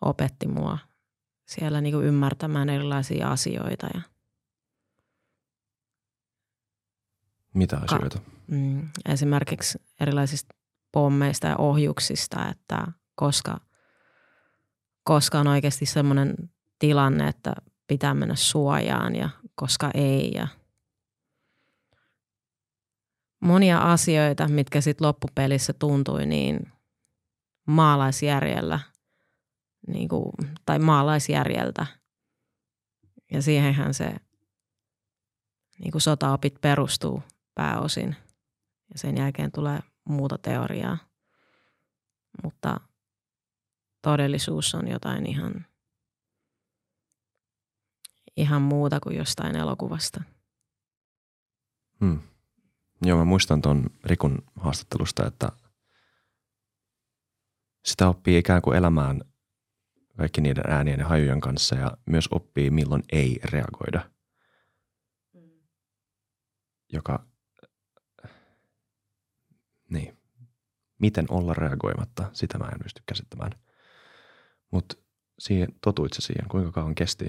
opetti 0.00 0.48
mua 0.48 0.78
siellä 1.48 1.80
niin 1.80 1.94
kuin 1.94 2.06
ymmärtämään 2.06 2.68
erilaisia 2.68 3.30
asioita. 3.30 3.88
Ja, 3.94 4.00
Mitä 7.54 7.76
asioita? 7.76 8.18
Ka- 8.18 8.24
mm, 8.46 8.88
esimerkiksi 9.08 9.78
erilaisista 10.00 10.54
pommeista 10.92 11.46
ja 11.46 11.56
ohjuksista, 11.56 12.48
että 12.48 12.86
koska, 13.14 13.60
koska 15.04 15.40
on 15.40 15.46
oikeasti 15.46 15.86
semmoinen 15.86 16.34
tilanne, 16.78 17.28
että 17.28 17.52
pitää 17.86 18.14
mennä 18.14 18.34
suojaan 18.36 19.16
ja 19.16 19.30
koska 19.54 19.90
ei. 19.94 20.32
Ja 20.34 20.48
monia 23.40 23.78
asioita, 23.78 24.48
mitkä 24.48 24.80
sitten 24.80 25.06
loppupelissä 25.06 25.72
tuntui 25.72 26.26
niin 26.26 26.72
maalaisjärjellä 27.66 28.80
niin 29.86 30.08
kuin, 30.08 30.32
tai 30.66 30.78
maalaisjärjeltä. 30.78 31.86
Ja 33.32 33.42
siihenhän 33.42 33.94
se 33.94 34.14
niin 35.78 35.92
kuin 35.92 36.02
sotaopit 36.02 36.60
perustuu 36.60 37.22
pääosin. 37.54 38.16
Ja 38.92 38.98
sen 38.98 39.16
jälkeen 39.16 39.52
tulee 39.52 39.80
muuta 40.04 40.38
teoriaa. 40.38 40.98
Mutta 42.42 42.80
todellisuus 44.02 44.74
on 44.74 44.88
jotain 44.88 45.26
ihan, 45.26 45.66
ihan 48.36 48.62
muuta 48.62 49.00
kuin 49.00 49.16
jostain 49.16 49.56
elokuvasta. 49.56 50.22
Hmm. 52.00 52.20
Joo, 53.02 53.18
mä 53.18 53.24
muistan 53.24 53.62
tuon 53.62 53.90
Rikun 54.04 54.38
haastattelusta, 54.56 55.26
että 55.26 55.52
sitä 57.84 58.08
oppii 58.08 58.38
ikään 58.38 58.62
kuin 58.62 58.76
elämään 58.76 59.20
kaikki 60.16 60.40
niiden 60.40 60.64
äänien 60.70 61.00
ja 61.00 61.08
hajujen 61.08 61.40
kanssa 61.40 61.76
ja 61.76 61.96
myös 62.06 62.28
oppii 62.30 62.70
milloin 62.70 63.02
ei 63.12 63.40
reagoida. 63.44 64.10
Joka, 66.92 67.26
niin, 69.90 70.18
miten 70.98 71.26
olla 71.28 71.54
reagoimatta, 71.54 72.30
sitä 72.32 72.58
mä 72.58 72.64
en 72.64 72.78
pysty 72.82 73.02
käsittämään. 73.06 73.52
Mutta 74.70 74.96
siihen, 75.38 75.68
totuit 75.80 76.12
se 76.12 76.20
siihen, 76.22 76.48
kuinka 76.48 76.72
kauan 76.72 76.94
kesti 76.94 77.24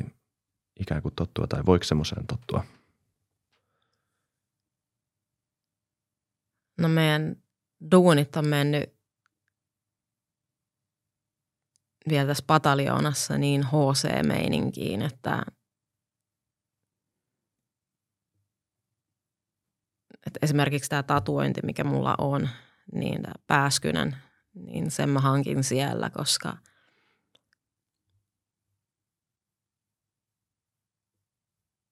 ikään 0.80 1.02
kuin 1.02 1.16
tottua 1.16 1.48
tai 1.48 1.66
voiko 1.66 1.84
semmoiseen 1.84 2.28
tottua? 2.28 2.64
No 6.78 6.88
meidän 6.88 7.44
duunit 7.92 8.36
on 8.36 8.48
mennyt 8.48 9.02
vielä 12.10 12.28
tässä 12.28 12.44
pataljoonassa 12.48 13.38
niin 13.38 13.64
HC-meininkiin, 13.64 15.02
että, 15.02 15.44
että 20.26 20.40
esimerkiksi 20.42 20.90
tämä 20.90 21.04
tatuointi, 21.04 21.62
mikä 21.64 21.84
mulla 21.84 22.16
on, 22.18 22.50
niin 22.94 23.22
tämä 23.22 23.34
pääskynen, 23.48 24.18
niin 24.54 24.92
sen 24.92 25.10
mä 25.10 25.20
hankin 25.20 25.64
siellä, 25.64 26.10
koska 26.10 26.58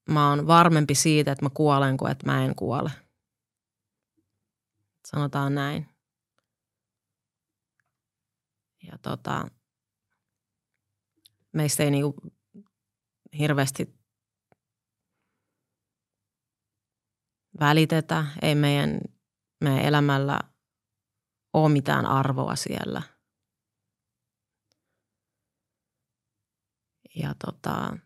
mä 0.09 0.29
oon 0.29 0.47
varmempi 0.47 0.95
siitä, 0.95 1.31
että 1.31 1.45
mä 1.45 1.49
kuolen 1.49 1.97
kuin 1.97 2.11
että 2.11 2.25
mä 2.25 2.45
en 2.45 2.55
kuole. 2.55 2.91
Sanotaan 5.05 5.55
näin. 5.55 5.89
Ja 8.83 8.97
tota, 8.97 9.47
meistä 11.53 11.83
ei 11.83 11.91
niinku 11.91 12.15
hirveästi 13.39 13.99
välitetä, 17.59 18.25
ei 18.41 18.55
meidän, 18.55 18.99
meidän 19.63 19.85
elämällä 19.85 20.39
ole 21.53 21.69
mitään 21.69 22.05
arvoa 22.05 22.55
siellä. 22.55 23.01
Ja 27.15 27.35
tota, 27.45 27.97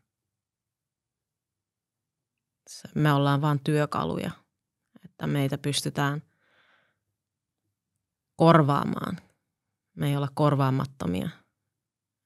me 2.96 3.14
ollaan 3.14 3.42
vain 3.42 3.60
työkaluja, 3.64 4.32
että 5.06 5.28
meitä 5.28 5.58
pystytään 5.58 6.22
korvaamaan. 8.36 9.18
Me 9.96 10.10
ei 10.10 10.18
olla 10.18 10.30
korvaamattomia. 10.34 11.30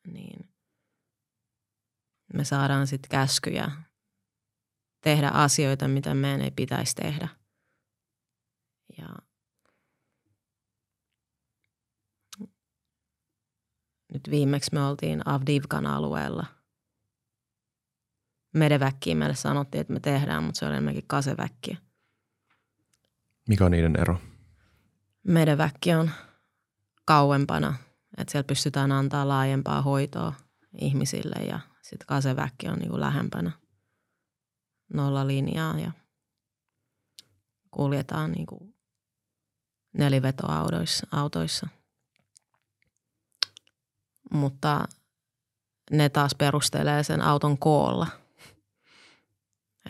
Niin 0.08 0.50
me 2.34 2.44
saadaan 2.44 2.88
sitten 2.88 3.10
käskyjä 3.10 3.72
tehdä 5.02 5.30
asioita, 5.30 5.88
mitä 5.88 6.14
meidän 6.14 6.42
ei 6.42 6.52
pitäisi 6.52 6.96
tehdä. 6.96 7.28
Ja 8.98 9.08
nyt 14.14 14.30
viimeksi 14.30 14.74
me 14.74 14.86
oltiin 14.86 15.22
Avdivkan 15.30 15.86
alueella. 15.86 16.57
Medeväkkiä 18.58 19.15
meille 19.15 19.36
sanottiin, 19.36 19.82
että 19.82 19.93
me 19.93 20.00
tehdään, 20.00 20.43
mutta 20.43 20.60
se 20.60 20.65
oli 20.65 20.74
enemmänkin 20.74 21.04
kaseväkkiä. 21.08 21.78
Mikä 23.50 23.65
on 23.65 23.72
niiden 23.72 23.96
ero? 24.00 24.17
Medeväkki 25.24 25.93
on 25.93 26.12
kauempana, 27.06 27.74
että 28.17 28.32
siellä 28.32 28.48
pystytään 28.48 28.91
antaa 28.91 29.28
laajempaa 29.28 29.82
hoitoa 29.82 30.34
ihmisille 30.82 31.46
ja 31.46 31.60
sitten 31.82 32.08
kaseväkki 32.08 32.67
on 32.67 32.80
niin 32.80 32.89
kuin 32.89 33.02
lähempänä 33.02 33.52
nolla 34.93 35.28
linjaa 35.28 35.80
ja 35.80 35.91
kuljetaan 37.72 38.32
niin 38.32 38.46
kuin 38.46 38.76
nelivetoautoissa. 39.98 41.08
Autoissa. 41.12 41.67
Mutta 44.32 44.88
ne 45.91 46.10
taas 46.10 46.36
perustelee 46.36 47.04
sen 47.04 47.22
auton 47.22 47.58
koolla. 47.58 48.08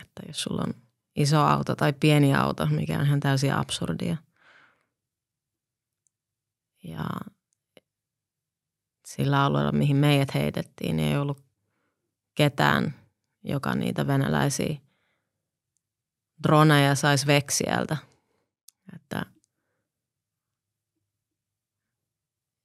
Että 0.02 0.22
jos 0.26 0.42
sulla 0.42 0.62
on 0.62 0.74
iso 1.16 1.40
auto 1.40 1.76
tai 1.76 1.92
pieni 1.92 2.34
auto, 2.34 2.66
mikä 2.66 2.98
on 2.98 3.06
ihan 3.06 3.20
täysin 3.20 3.54
absurdia. 3.54 4.16
Ja 6.84 7.04
sillä 9.06 9.44
alueella, 9.44 9.72
mihin 9.72 9.96
meidät 9.96 10.34
heitettiin, 10.34 10.96
niin 10.96 11.08
ei 11.08 11.18
ollut 11.18 11.44
ketään, 12.34 12.94
joka 13.44 13.74
niitä 13.74 14.06
venäläisiä 14.06 14.76
droneja 16.42 16.94
saisi 16.94 17.26
veksiältä. 17.26 17.96
Että 18.94 19.26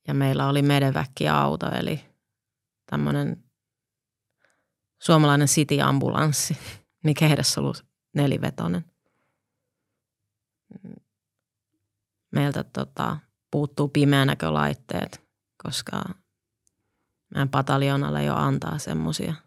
ja 0.07 0.13
meillä 0.13 0.47
oli 0.47 0.61
medeväkki-auto, 0.61 1.71
eli 1.79 2.05
tämmöinen 2.85 3.43
suomalainen 5.01 5.47
city-ambulanssi, 5.47 6.57
mikä 7.03 7.27
edes 7.27 7.57
ollut 7.57 7.85
nelivetonen. 8.13 8.85
Meiltä 12.31 12.63
tota, 12.63 13.17
puuttuu 13.51 13.87
pimeänäkölaitteet, 13.87 15.23
koska 15.63 16.03
meidän 17.33 17.49
pataljoonalla 17.49 18.21
jo 18.21 18.35
antaa 18.35 18.77
semmoisia– 18.77 19.33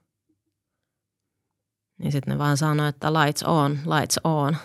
niin 1.98 2.12
sitten 2.12 2.32
ne 2.32 2.38
vaan 2.38 2.56
sanoi, 2.56 2.88
että 2.88 3.12
lights 3.12 3.42
on, 3.42 3.72
lights 3.72 4.18
on. 4.24 4.56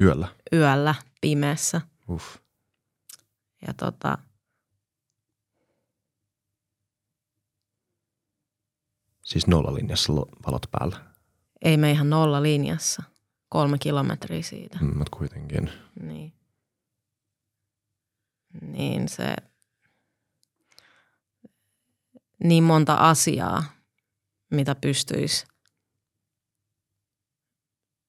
Yöllä? 0.00 0.28
Yöllä, 0.52 0.94
pimeässä. 1.20 1.80
Uff. 2.08 2.36
Ja 3.66 3.74
tota, 3.74 4.18
Siis 9.22 9.46
nollalinjassa 9.46 10.12
valot 10.12 10.66
päällä? 10.70 11.13
Ei 11.64 11.76
me 11.76 11.90
ihan 11.90 12.10
nolla 12.10 12.42
linjassa. 12.42 13.02
Kolme 13.48 13.78
kilometriä 13.78 14.42
siitä. 14.42 14.78
Mm, 14.80 14.98
mutta 14.98 15.16
kuitenkin. 15.16 15.70
Niin. 16.00 16.32
Niin 18.62 19.08
se, 19.08 19.36
niin 22.44 22.64
monta 22.64 22.94
asiaa, 22.94 23.64
mitä 24.50 24.74
pystyisi 24.74 25.46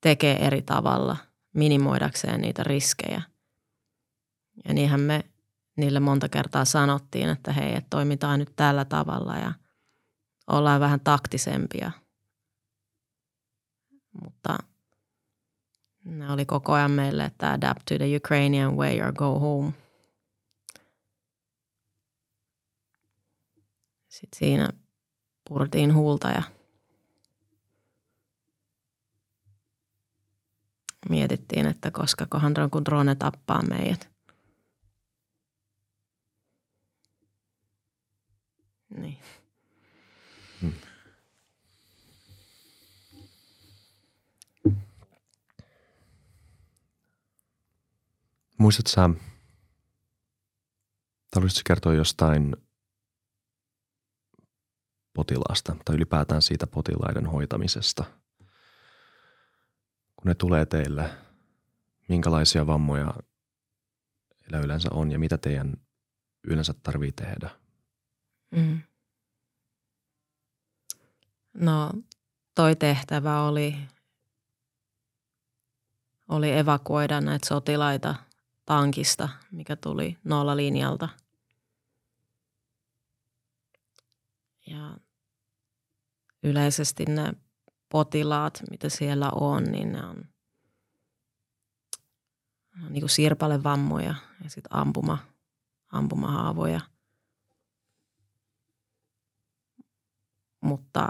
tekee 0.01 0.45
eri 0.47 0.61
tavalla 0.61 1.17
minimoidakseen 1.53 2.41
niitä 2.41 2.63
riskejä. 2.63 3.21
Ja 4.67 4.73
niinhän 4.73 4.99
me 4.99 5.23
niille 5.77 5.99
monta 5.99 6.29
kertaa 6.29 6.65
sanottiin, 6.65 7.29
että 7.29 7.53
hei, 7.53 7.75
että 7.75 7.89
toimitaan 7.89 8.39
nyt 8.39 8.53
tällä 8.55 8.85
tavalla 8.85 9.35
ja 9.37 9.53
ollaan 10.47 10.81
vähän 10.81 10.99
taktisempia. 10.99 11.91
Mutta 14.23 14.57
ne 16.03 16.31
oli 16.31 16.45
koko 16.45 16.73
ajan 16.73 16.91
meille, 16.91 17.25
että 17.25 17.51
adapt 17.51 17.85
to 17.85 17.95
the 17.95 18.17
Ukrainian 18.17 18.77
way 18.77 19.01
or 19.01 19.13
go 19.13 19.39
home. 19.39 19.73
Sitten 24.07 24.39
siinä 24.39 24.69
purtiin 25.49 25.93
huulta 25.93 26.29
ja 26.29 26.43
mietittiin, 31.09 31.65
että 31.65 31.91
koska 31.91 32.25
kohan 32.29 32.53
kun 32.71 32.85
drone 32.85 33.15
tappaa 33.15 33.61
meidät. 33.61 34.09
Niin. 38.89 39.17
Muistatko 48.57 48.89
sä, 48.89 49.09
haluaisitko 51.35 51.61
kertoa 51.67 51.93
jostain 51.93 52.55
potilaasta 55.13 55.75
tai 55.85 55.95
ylipäätään 55.95 56.41
siitä 56.41 56.67
potilaiden 56.67 57.25
hoitamisesta? 57.25 58.03
Kun 60.15 60.25
ne 60.25 60.35
tulee 60.35 60.65
teille, 60.65 61.09
minkälaisia 62.09 62.67
vammoja 62.67 63.13
heillä 64.41 64.65
yleensä 64.65 64.89
on 64.91 65.11
ja 65.11 65.19
mitä 65.19 65.37
teidän 65.37 65.73
yleensä 66.47 66.73
tarvii 66.83 67.11
tehdä? 67.11 67.49
Mm. 68.51 68.81
No 71.53 71.91
toi 72.55 72.75
tehtävä 72.75 73.41
oli, 73.41 73.75
oli 76.29 76.51
evakuoida 76.57 77.21
näitä 77.21 77.47
sotilaita 77.47 78.15
tankista, 78.65 79.29
mikä 79.51 79.75
tuli 79.75 80.17
nollalinjalta. 80.23 81.09
Ja 84.67 84.97
yleisesti 86.43 87.05
ne 87.05 87.33
potilaat, 87.89 88.63
mitä 88.71 88.89
siellä 88.89 89.29
on, 89.29 89.63
niin 89.63 89.91
ne 89.91 90.05
on, 90.05 90.17
ne 92.75 92.85
on 92.85 92.93
niin 92.93 93.09
sirpalevammoja 93.09 94.15
ja 94.43 94.49
sitten 94.49 94.75
ampuma, 94.75 95.17
ampumahaavoja. 95.91 96.81
Mutta 100.61 101.07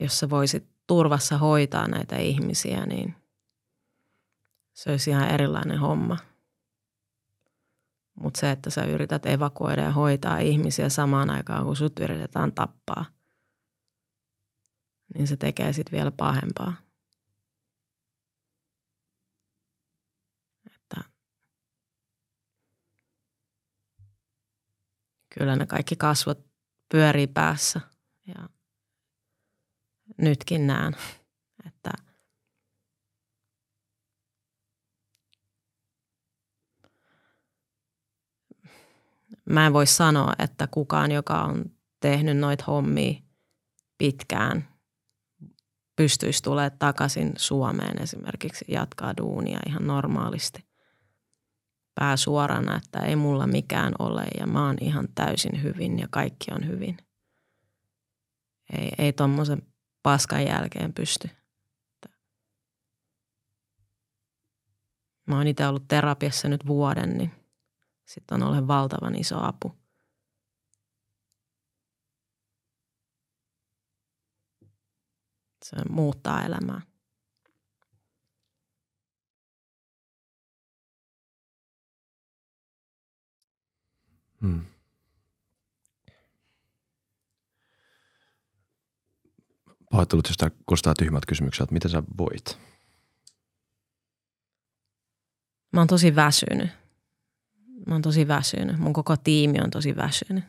jos 0.00 0.18
sä 0.18 0.30
voisit 0.30 0.68
turvassa 0.86 1.38
hoitaa 1.38 1.88
näitä 1.88 2.16
ihmisiä, 2.16 2.86
niin 2.86 3.14
se 4.72 4.90
olisi 4.90 5.10
ihan 5.10 5.28
erilainen 5.28 5.78
homma. 5.78 6.16
Mutta 8.20 8.40
se, 8.40 8.50
että 8.50 8.70
sä 8.70 8.84
yrität 8.84 9.26
evakuoida 9.26 9.82
ja 9.82 9.92
hoitaa 9.92 10.38
ihmisiä 10.38 10.88
samaan 10.88 11.30
aikaan, 11.30 11.64
kun 11.64 11.76
sut 11.76 11.98
yritetään 11.98 12.52
tappaa, 12.52 13.04
niin 15.14 15.26
se 15.26 15.36
tekee 15.36 15.72
sitten 15.72 15.96
vielä 15.96 16.10
pahempaa. 16.10 16.76
Että 20.66 21.04
kyllä 25.38 25.56
ne 25.56 25.66
kaikki 25.66 25.96
kasvot 25.96 26.46
pyörii 26.88 27.26
päässä 27.26 27.80
ja 28.26 28.48
nytkin 30.18 30.66
näen, 30.66 30.96
että– 31.66 31.90
mä 39.50 39.66
en 39.66 39.72
voi 39.72 39.86
sanoa, 39.86 40.32
että 40.38 40.66
kukaan, 40.70 41.12
joka 41.12 41.42
on 41.42 41.64
tehnyt 42.00 42.38
noita 42.38 42.64
hommia 42.66 43.22
pitkään, 43.98 44.68
pystyisi 45.96 46.42
tulemaan 46.42 46.78
takaisin 46.78 47.32
Suomeen 47.36 48.02
esimerkiksi 48.02 48.64
jatkaa 48.68 49.16
duunia 49.16 49.58
ihan 49.66 49.86
normaalisti. 49.86 50.68
Pää 51.94 52.16
suorana, 52.16 52.76
että 52.76 53.00
ei 53.00 53.16
mulla 53.16 53.46
mikään 53.46 53.92
ole 53.98 54.24
ja 54.40 54.46
mä 54.46 54.66
oon 54.66 54.76
ihan 54.80 55.08
täysin 55.14 55.62
hyvin 55.62 55.98
ja 55.98 56.08
kaikki 56.10 56.52
on 56.52 56.66
hyvin. 56.66 56.98
Ei, 58.72 58.92
ei 58.98 59.12
tommosen 59.12 59.62
paskan 60.02 60.44
jälkeen 60.44 60.94
pysty. 60.94 61.30
Mä 65.26 65.36
oon 65.36 65.46
itse 65.46 65.66
ollut 65.66 65.88
terapiassa 65.88 66.48
nyt 66.48 66.66
vuoden, 66.66 67.18
niin 67.18 67.37
sitten 68.08 68.42
on 68.42 68.48
ole 68.48 68.66
valtavan 68.66 69.14
iso 69.14 69.36
apu. 69.42 69.78
Se 75.64 75.76
muuttaa 75.88 76.44
elämää. 76.44 76.80
Hmm. 84.40 84.64
Pahoittelut, 89.90 90.28
jos 90.28 90.36
tämä 90.36 90.50
kuulostaa 90.66 90.94
tyhmät 90.94 91.26
kysymykset, 91.26 91.62
että 91.62 91.72
miten 91.72 91.90
sä 91.90 92.02
voit? 92.18 92.58
Mä 95.72 95.80
oon 95.80 95.86
tosi 95.86 96.16
väsynyt 96.16 96.77
Mä 97.88 97.94
oon 97.94 98.02
tosi 98.02 98.28
väsynyt. 98.28 98.78
Mun 98.78 98.92
koko 98.92 99.16
tiimi 99.16 99.60
on 99.60 99.70
tosi 99.70 99.96
väsynyt. 99.96 100.44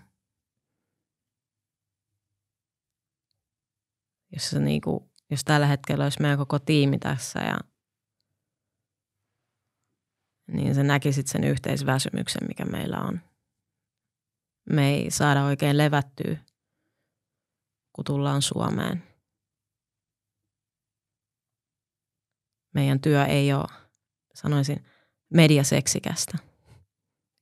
Jos, 4.34 4.50
se 4.50 4.60
niinku, 4.60 5.12
jos 5.30 5.44
tällä 5.44 5.68
hetkellä 5.68 6.04
olisi 6.04 6.22
meidän 6.22 6.38
koko 6.38 6.60
tiimi 6.60 7.00
tässä 7.00 7.40
ja 7.40 7.58
niin 10.48 10.76
sä 10.76 10.84
näkisit 10.84 11.28
sen 11.28 11.44
yhteisväsymyksen, 11.44 12.48
mikä 12.48 12.66
meillä 12.66 13.00
on. 13.00 13.22
Me 14.70 14.90
ei 14.90 15.12
saada 15.12 15.44
oikein 15.44 15.78
levättyä, 15.78 16.38
kun 17.94 18.06
tullaan 18.06 18.42
Suomeen. 18.42 19.04
Meidän 22.74 23.02
työ 23.02 23.26
ei 23.26 23.54
ole, 23.54 23.68
sanoisin, 24.34 24.86
mediaseksikästä 25.30 26.49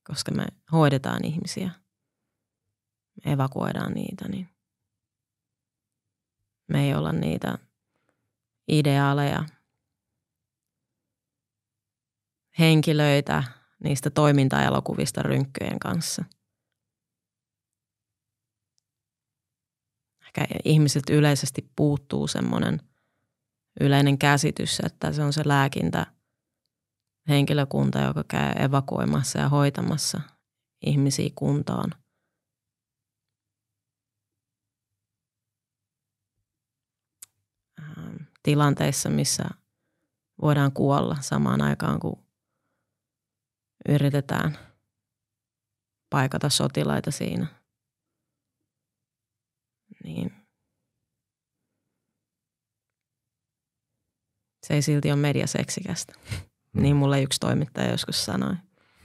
koska 0.08 0.32
me 0.32 0.46
hoidetaan 0.72 1.26
ihmisiä, 1.26 1.72
me 3.26 3.32
evakuoidaan 3.32 3.94
niitä, 3.94 4.28
niin 4.28 4.50
me 6.68 6.86
ei 6.86 6.96
olla 6.96 7.12
niitä 7.12 7.58
ideaaleja, 8.68 9.46
henkilöitä 12.60 13.44
niistä 13.84 14.10
toimintaelokuvista 14.10 15.24
rynkkyjen 15.24 15.80
kanssa. 15.80 16.26
Ehkä 20.26 20.48
ihmiset 20.66 21.10
yleisesti 21.10 21.72
puuttuu 21.76 22.28
semmoinen 22.28 22.82
yleinen 23.80 24.18
käsitys, 24.18 24.80
että 24.80 25.12
se 25.12 25.24
on 25.24 25.34
se 25.34 25.42
lääkintä– 25.46 26.06
henkilökunta, 27.28 28.00
joka 28.00 28.24
käy 28.28 28.52
evakuoimassa 28.66 29.40
ja 29.40 29.50
hoitamassa 29.50 30.22
ihmisiä 30.86 31.30
kuntoon. 31.36 31.92
Ähm, 37.80 38.16
tilanteissa, 38.44 39.10
missä 39.10 39.44
voidaan 40.42 40.72
kuolla 40.72 41.18
samaan 41.22 41.62
aikaan, 41.62 42.00
kun 42.00 42.26
yritetään 43.90 44.58
paikata 46.10 46.50
sotilaita 46.50 47.12
siinä. 47.12 47.48
Niin 50.04 50.48
se 54.66 54.74
ei 54.74 54.82
silti 54.82 55.12
ole 55.12 55.20
mediaseksikästä. 55.20 56.14
Hmm. 56.78 56.84
Niin 56.84 56.96
mulle 56.96 57.22
yksi 57.22 57.40
toimittaja 57.40 57.92
joskus 57.92 58.26
sanoi. 58.26 58.54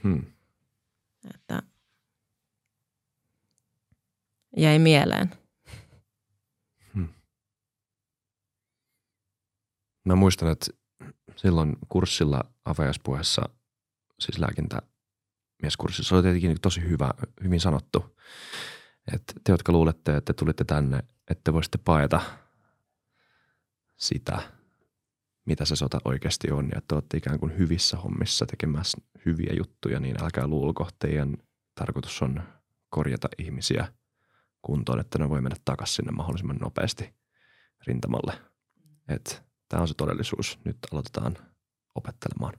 Hmm. 0.03 0.25
Että 1.35 1.63
jäi 4.57 4.79
mieleen. 4.79 5.31
Hmm. 6.93 7.07
Mä 10.05 10.15
muistan, 10.15 10.51
että 10.51 10.65
silloin 11.35 11.75
kurssilla 11.89 12.43
avajaispuheessa, 12.65 13.49
siis 14.19 14.39
lääkintämieskurssissa, 14.39 16.15
oli 16.15 16.23
tietenkin 16.23 16.61
tosi 16.61 16.81
hyvä, 16.81 17.11
hyvin 17.43 17.59
sanottu. 17.59 18.17
Että 19.13 19.33
te, 19.43 19.51
jotka 19.51 19.71
luulette, 19.71 20.17
että 20.17 20.33
tulitte 20.33 20.63
tänne, 20.63 21.03
että 21.29 21.53
voisitte 21.53 21.77
paeta 21.77 22.21
sitä– 23.97 24.41
mitä 25.45 25.65
se 25.65 25.75
sota 25.75 25.99
oikeasti 26.05 26.51
on 26.51 26.69
ja 26.71 26.77
että 26.77 26.95
olette 26.95 27.17
ikään 27.17 27.39
kuin 27.39 27.57
hyvissä 27.57 27.97
hommissa 27.97 28.45
tekemässä 28.45 28.97
hyviä 29.25 29.53
juttuja, 29.57 29.99
niin 29.99 30.23
älkää 30.23 30.47
luulko, 30.47 30.89
teidän 30.99 31.37
tarkoitus 31.75 32.21
on 32.21 32.43
korjata 32.89 33.27
ihmisiä, 33.37 33.93
kuntoon, 34.61 34.99
että 34.99 35.19
ne 35.19 35.29
voi 35.29 35.41
mennä 35.41 35.55
takaisin 35.65 35.95
sinne 35.95 36.11
mahdollisimman 36.11 36.57
nopeasti 36.57 37.13
rintamalle. 37.87 38.33
Että 39.07 39.41
tämä 39.69 39.81
on 39.81 39.87
se 39.87 39.93
todellisuus. 39.93 40.59
Nyt 40.65 40.77
aloitetaan 40.91 41.37
opettelemaan. 41.95 42.53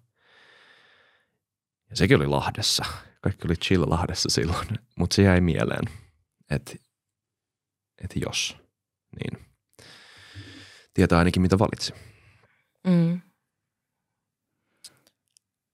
Ja 1.91 1.97
sekin 1.97 2.17
oli 2.17 2.27
Lahdessa. 2.27 2.85
Kaikki 3.21 3.49
oli 3.49 3.57
chill 3.57 3.91
Lahdessa 3.91 4.29
silloin, 4.29 4.67
mutta 4.99 5.17
se 5.17 5.23
jäi 5.23 5.41
mieleen, 5.41 5.85
että, 6.51 6.73
että 8.03 8.19
jos, 8.27 8.57
niin 9.21 9.47
tietää 10.95 11.19
ainakin 11.19 11.43
mitä 11.43 11.59
valitsi. 11.59 11.95
Mm. 12.87 13.21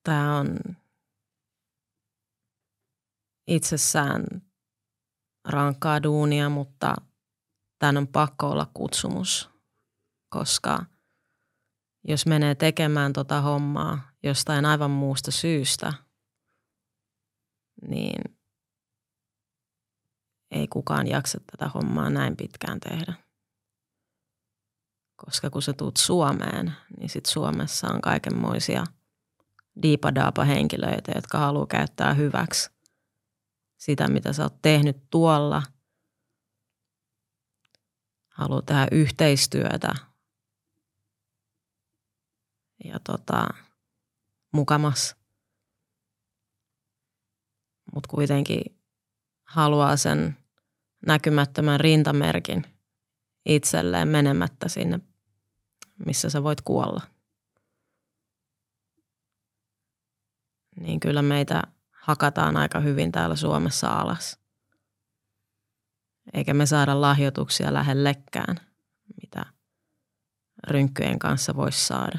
Tämä 0.05 0.37
on 0.38 0.59
itsessään 3.46 4.25
rankkaa 5.49 6.03
duunia, 6.03 6.49
mutta 6.49 6.94
tämän 7.79 7.96
on 7.96 8.09
pakko 8.09 8.51
olla 8.51 8.70
kutsumus, 8.75 9.51
koska 10.29 10.85
jos 12.09 12.27
menee 12.27 12.55
tekemään 12.55 13.12
tota 13.12 13.40
hommaa 13.40 14.11
jostain 14.23 14.64
aivan 14.64 14.90
muusta 14.90 15.31
syystä, 15.31 15.92
niin 17.88 18.38
ei 20.51 20.68
kukaan 20.68 21.07
jaksa 21.07 21.38
tätä 21.51 21.68
hommaa 21.68 22.11
näin 22.11 22.37
pitkään 22.37 22.81
tehdä. 22.81 23.30
Koska 25.24 25.50
kun 25.50 25.62
sä 25.62 25.72
tuut 25.72 25.96
Suomeen, 25.96 26.72
niin 26.98 27.09
sit 27.09 27.26
Suomessa 27.26 27.88
on 27.88 28.00
kaikenmoisia 28.00 28.85
diipadaapa 29.83 30.44
henkilöitä, 30.44 31.12
jotka 31.14 31.38
haluaa 31.38 31.66
käyttää 31.66 32.14
hyväksi 32.14 32.70
sitä, 33.76 34.09
mitä 34.09 34.33
sä 34.33 34.42
oot 34.42 34.62
tehnyt 34.62 35.11
tuolla. 35.11 35.62
Haluaa 38.28 38.62
tehdä 38.62 38.88
yhteistyötä 38.92 39.94
ja 42.85 43.00
tota, 43.00 43.48
mukamas. 44.52 45.16
Mutta 47.94 48.09
kuitenkin 48.09 48.62
haluaa 49.44 49.96
sen 49.96 50.37
näkymättömän 51.06 51.80
rintamerkin 51.80 52.64
itselleen 53.46 54.09
menemättä 54.09 54.68
sinne, 54.68 55.00
missä 56.07 56.31
sä 56.31 56.43
voit 56.43 56.61
kuolla. 56.61 57.01
Niin 60.81 61.01
kyllä 61.01 61.23
meitä 61.23 61.63
hakataan 61.91 62.57
aika 62.57 62.81
hyvin 62.81 63.13
täällä 63.13 63.37
Suomessa 63.37 63.89
alas. 63.89 64.41
Eikä 66.33 66.55
me 66.55 66.67
saada 66.67 67.01
lahjoituksia 67.01 67.73
lähellekään, 67.75 68.57
mitä 69.23 69.47
rynkkyjen 70.69 71.19
kanssa 71.19 71.57
voisi 71.57 71.87
saada. 71.87 72.19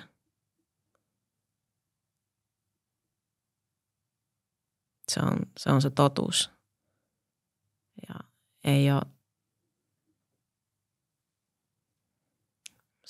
Se 5.11 5.19
on, 5.19 5.37
se 5.59 5.71
on 5.71 5.81
se 5.81 5.89
totuus. 5.89 6.51
Ja 8.09 8.15
ei 8.63 8.91
ole, 8.91 9.01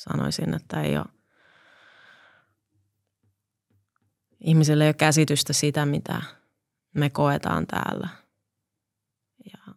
sanoisin, 0.02 0.54
että 0.54 0.82
ei 0.82 0.98
ole, 0.98 1.06
ihmisille 4.40 4.84
ei 4.84 4.88
ole 4.88 4.94
käsitystä 4.94 5.54
sitä, 5.54 5.86
mitä 5.86 6.22
me 6.96 7.10
koetaan 7.10 7.68
täällä. 7.68 8.10
Ja 9.46 9.76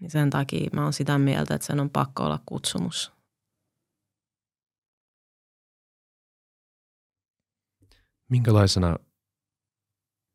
niin 0.00 0.10
sen 0.10 0.30
takia 0.30 0.70
mä 0.72 0.82
oon 0.82 0.92
sitä 0.92 1.18
mieltä, 1.18 1.54
että 1.54 1.66
sen 1.66 1.80
on 1.80 1.90
pakko 1.90 2.24
olla 2.24 2.42
kutsumus. 2.46 3.12
Minkälaisena 8.28 8.96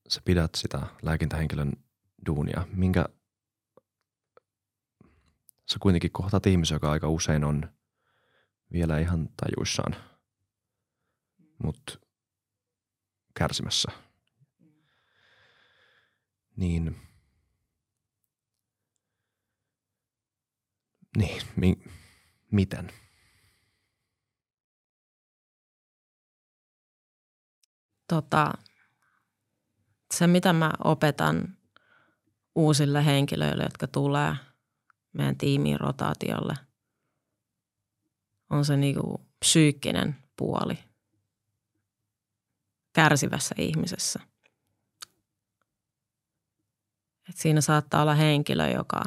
sä 0.10 0.22
pidät 0.26 0.56
sitä 0.56 0.88
lääkintähenkilön 1.02 1.74
duunia? 2.26 2.68
Minkä 2.72 3.06
sä 5.74 5.80
kuitenkin 5.80 6.12
kohtaat 6.12 6.46
ihmisiä, 6.46 6.76
joka 6.76 6.92
aika 6.92 7.10
usein 7.10 7.44
on 7.44 7.74
vielä 8.74 9.00
ihan 9.00 9.30
tajuissaan, 9.38 9.96
mutta 11.64 12.00
kärsimässä. 13.34 13.92
Niin, 16.56 17.02
niin 21.18 21.42
mi, 21.56 21.84
miten? 22.52 22.92
Tota, 28.08 28.54
se, 30.14 30.28
mitä 30.28 30.54
mä 30.54 30.72
opetan 30.84 31.58
uusille 32.56 33.06
henkilöille, 33.06 33.64
jotka 33.64 33.88
tulee 33.88 34.36
meidän 35.14 35.38
tiimiin 35.38 35.80
rotaatiolle, 35.80 36.54
on 38.50 38.66
se 38.66 38.78
niinku 38.78 39.28
psyykkinen 39.40 40.16
puoli 40.38 40.80
kärsivässä 42.94 43.56
ihmisessä. 43.58 44.20
Et 47.30 47.38
siinä 47.38 47.62
saattaa 47.62 48.02
olla 48.02 48.16
henkilö, 48.16 48.68
joka 48.68 49.04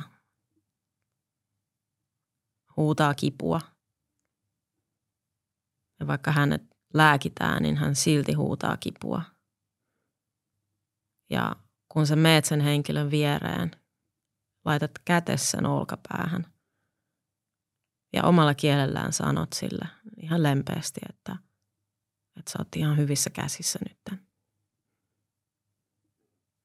huutaa 2.76 3.14
kipua. 3.14 3.60
Ja 6.00 6.06
vaikka 6.06 6.32
hänet 6.32 6.62
lääkitään, 6.94 7.62
niin 7.62 7.76
hän 7.76 7.94
silti 7.94 8.32
huutaa 8.32 8.76
kipua. 8.76 9.22
Ja 11.30 11.56
kun 11.88 12.06
sä 12.06 12.16
meet 12.16 12.44
sen 12.44 12.60
henkilön 12.60 13.10
viereen, 13.10 13.70
laitat 14.64 14.90
kätes 15.04 15.50
sen 15.50 15.66
olkapäähän 15.66 16.52
ja 18.12 18.22
omalla 18.24 18.54
kielellään 18.54 19.12
sanot 19.12 19.52
sille 19.52 19.88
ihan 20.22 20.42
lempeästi, 20.42 21.00
että, 21.08 21.36
että 22.36 22.50
sä 22.50 22.58
oot 22.58 22.76
ihan 22.76 22.96
hyvissä 22.96 23.30
käsissä 23.30 23.78
nyt. 23.88 24.20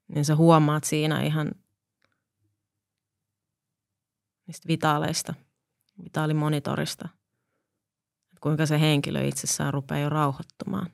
Niin 0.08 0.26
sä 0.26 0.36
huomaat 0.36 0.84
siinä 0.84 1.22
ihan 1.22 1.52
niistä 4.48 4.68
vitaaleista, 4.68 5.34
vitaalimonitorista, 6.04 7.10
että 8.28 8.40
kuinka 8.42 8.66
se 8.66 8.80
henkilö 8.80 9.24
itsessään 9.24 9.74
rupeaa 9.74 10.02
jo 10.02 10.10
rauhoittumaan. 10.10 10.92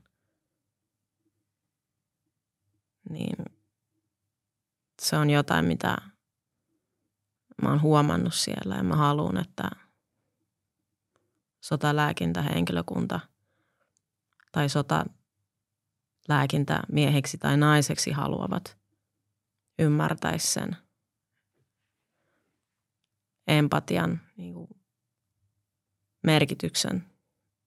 Niin 3.09 3.45
se 5.01 5.17
on 5.17 5.29
jotain, 5.29 5.65
mitä 5.65 5.97
mä 7.63 7.69
oon 7.69 7.81
huomannut 7.81 8.33
siellä 8.33 8.75
ja 8.75 8.83
mä 8.83 8.95
haluan, 8.95 9.37
että 9.37 9.69
sotalääkintähenkilökunta 11.61 13.19
tai 14.51 14.69
sotalääkintämieheksi 14.69 17.37
tai 17.37 17.57
naiseksi 17.57 18.11
haluavat 18.11 18.77
ymmärtäisi 19.79 20.47
sen 20.47 20.77
empatian 23.47 24.21
niin 24.37 24.53
kuin 24.53 24.69
merkityksen 26.23 27.05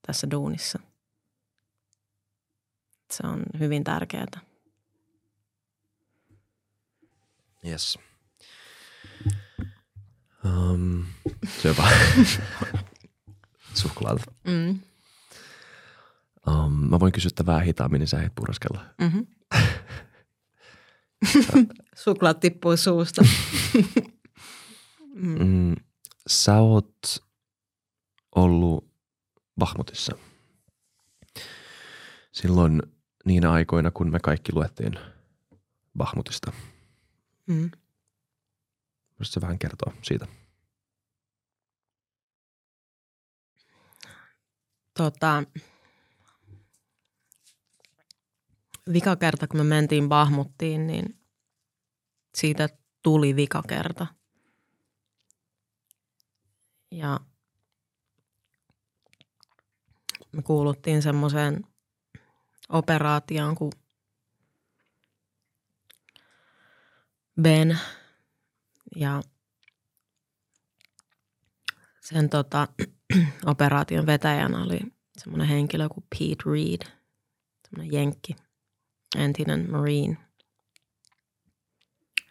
tässä 0.07 0.31
duunissa. 0.31 0.79
Se 3.11 3.27
on 3.27 3.43
hyvin 3.59 3.85
tärkeää. 3.85 4.41
Yes. 7.67 7.99
Um, 10.47 11.05
vaan 11.79 11.93
suklaata. 13.75 14.25
Mm. 14.45 14.81
Um, 16.49 16.73
mä 16.73 17.01
voin 17.01 17.13
kysyä 17.13 17.31
vähän 17.47 17.65
hitaammin, 17.65 17.99
niin 17.99 18.09
sä 18.09 18.23
et 18.23 18.35
puraskella. 18.35 18.85
Mm-hmm. 19.01 19.27
Suklaat 22.05 22.41
tippuu 22.41 22.77
suusta. 22.77 23.23
Mm, 25.17 25.75
sä 26.27 26.57
oot 26.57 27.25
ollut 28.35 28.91
Bahmutissa. 29.59 30.17
Silloin 32.33 32.83
niinä 33.25 33.53
aikoina, 33.53 33.91
kun 33.91 34.13
me 34.13 34.21
kaikki 34.21 34.53
luettiin 34.55 34.93
Bahmutista. 35.99 36.53
Mm. 37.47 37.71
Voisitko 39.19 39.41
vähän 39.41 39.59
kertoa 39.59 39.93
siitä? 40.03 40.27
Tota, 44.95 45.43
vika 48.93 49.17
kerta, 49.17 49.49
kun 49.49 49.61
me 49.61 49.65
mentiin 49.65 50.09
Bahmuttiin, 50.09 50.87
niin 50.87 51.21
siitä 52.35 52.69
tuli 53.03 53.37
vikakerta. 53.37 54.07
Ja 56.91 57.21
me 60.33 60.43
kuuluttiin 60.43 61.03
semmoiseen 61.03 61.67
operaatioon 62.69 63.55
kuin 63.55 63.73
Ben 67.43 67.79
ja 68.97 69.23
sen 72.01 72.31
tota, 72.31 72.69
operaation 73.47 74.07
vetäjänä 74.07 74.63
oli 74.63 74.81
semmoinen 75.19 75.49
henkilö 75.49 75.89
kuin 75.89 76.07
Pete 76.11 76.51
Reed, 76.51 76.93
semmoinen 77.69 77.93
jenkki, 77.93 78.37
entinen 79.17 79.71
Marine, 79.71 80.17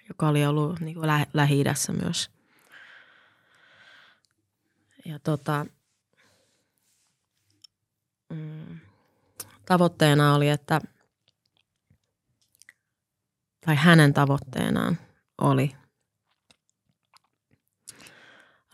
joka 0.09 0.27
oli 0.27 0.45
ollut 0.45 0.79
niin 0.79 0.95
kuin 0.95 1.07
lä- 1.07 1.27
Lähi-idässä 1.33 1.93
myös. 1.93 2.29
Ja 5.05 5.19
tota, 5.19 5.65
mm, 8.29 8.79
tavoitteena 9.65 10.35
oli, 10.35 10.49
että 10.49 10.81
tai 13.65 13.75
hänen 13.75 14.13
tavoitteenaan 14.13 14.97
oli 15.41 15.75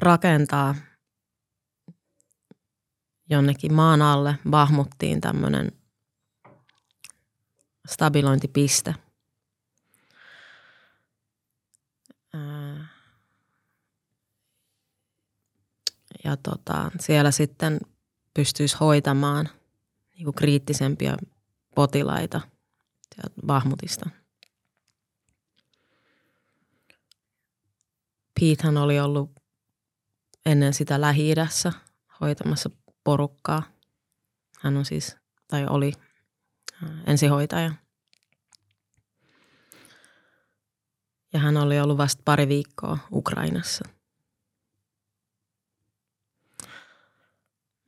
rakentaa 0.01 0.75
jonnekin 3.29 3.73
maan 3.73 4.01
alle 4.01 4.35
Bahmuttiin 4.49 5.21
tämmöinen 5.21 5.71
stabilointipiste. 7.87 8.95
Ja 16.23 16.37
tota, 16.43 16.91
siellä 16.99 17.31
sitten 17.31 17.79
pystyisi 18.33 18.77
hoitamaan 18.79 19.49
niin 20.15 20.23
kuin 20.23 20.35
kriittisempiä 20.35 21.17
potilaita 21.75 22.41
Bahmutista. 23.45 24.09
Petehän 28.39 28.77
oli 28.77 28.99
ollut 28.99 29.40
ennen 30.45 30.73
sitä 30.73 31.01
lähi 31.01 31.33
hoitamassa 32.21 32.69
porukkaa. 33.03 33.63
Hän 34.59 34.77
on 34.77 34.85
siis, 34.85 35.17
tai 35.47 35.65
oli 35.69 35.93
ensihoitaja. 37.07 37.71
Ja 41.33 41.39
hän 41.39 41.57
oli 41.57 41.79
ollut 41.79 41.97
vasta 41.97 42.21
pari 42.25 42.47
viikkoa 42.47 42.97
Ukrainassa. 43.11 43.85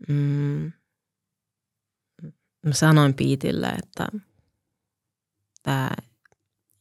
Mm. 0.08 0.72
Mä 2.66 2.74
sanoin 2.74 3.14
Piitille, 3.14 3.68
että 3.68 4.08
tämä 5.64 5.90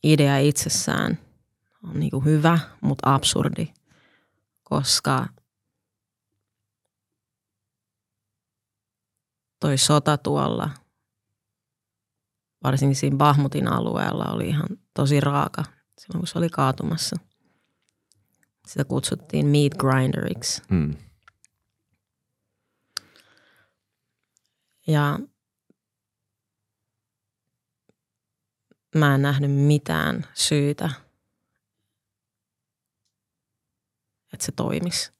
idea 0.03 0.39
itsessään 0.39 1.19
on 1.85 2.01
niinku 2.01 2.21
hyvä, 2.21 2.59
mutta 2.81 3.15
absurdi, 3.15 3.75
koska– 4.63 5.27
toi 9.63 9.79
sota 9.79 10.19
tuolla, 10.19 10.71
varsinkin 12.65 12.97
siinä 12.97 13.17
Bahmutin 13.17 13.69
alueella, 13.69 14.25
oli 14.25 14.49
ihan 14.49 14.67
tosi 14.95 15.21
raaka 15.21 15.65
silloin, 15.99 16.21
kun 16.21 16.27
se 16.27 16.39
oli 16.39 16.49
kaatumassa. 16.49 17.17
Sitä 18.67 18.85
kutsuttiin 18.85 19.47
meat 19.47 19.75
grinderiksi. 19.75 20.63
Mm. 20.71 20.97
Ja 24.87 25.19
mä 28.95 29.15
en 29.15 29.23
nähnyt 29.23 29.51
mitään 29.51 30.27
syytä, 30.35 30.91
että 34.33 34.47
se 34.47 34.53
toimisi. 34.53 35.13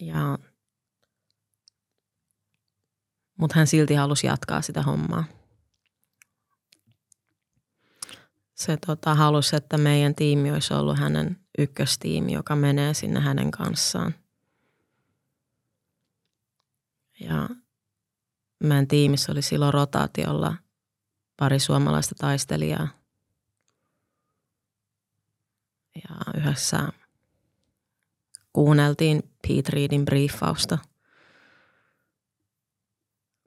Ja 0.00 0.38
mutta 3.38 3.56
hän 3.56 3.66
silti 3.66 3.94
halusi 3.94 4.26
jatkaa 4.26 4.62
sitä 4.62 4.82
hommaa. 4.82 5.24
Se 8.54 8.76
tota, 8.86 9.14
halusi, 9.14 9.56
että 9.56 9.78
meidän 9.78 10.14
tiimi 10.14 10.52
olisi 10.52 10.74
ollut 10.74 10.98
hänen 10.98 11.40
ykköstiimi, 11.58 12.32
joka 12.32 12.56
menee 12.56 12.94
sinne 12.94 13.20
hänen 13.20 13.50
kanssaan. 13.50 14.14
Ja 17.20 17.48
meidän 18.64 18.86
tiimissä 18.86 19.32
oli 19.32 19.42
silloin 19.42 19.74
rotaatiolla 19.74 20.54
pari 21.36 21.58
suomalaista 21.58 22.14
taistelijaa. 22.18 22.88
Ja 25.94 26.40
yhdessä 26.40 26.88
kuunneltiin 28.52 29.22
Pete 29.48 29.70
Reedin 29.72 30.04
briefausta– 30.04 30.78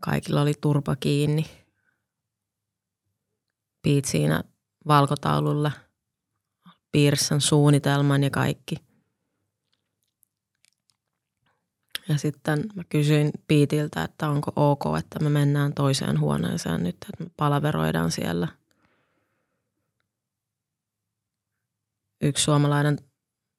Kaikilla 0.02 0.42
oli 0.42 0.54
turpa 0.62 0.96
kiinni. 0.96 1.46
Piit 3.82 4.06
siinä 4.06 4.44
valkotaululla, 4.88 5.72
piirsan 6.92 7.42
suunnitelman 7.42 8.24
ja 8.24 8.30
kaikki. 8.30 8.76
Ja 12.10 12.18
sitten 12.18 12.64
mä 12.76 12.84
kysyin 12.90 13.32
Piitiltä, 13.48 14.04
että 14.04 14.30
onko 14.30 14.52
ok, 14.56 14.82
että 15.00 15.20
me 15.20 15.30
mennään 15.30 15.74
toiseen 15.74 16.20
huoneeseen 16.20 16.84
nyt, 16.84 16.96
että 16.96 17.24
me 17.24 17.32
palaveroidaan 17.38 18.12
siellä. 18.12 18.48
Yksi 22.22 22.44
suomalainen 22.44 22.98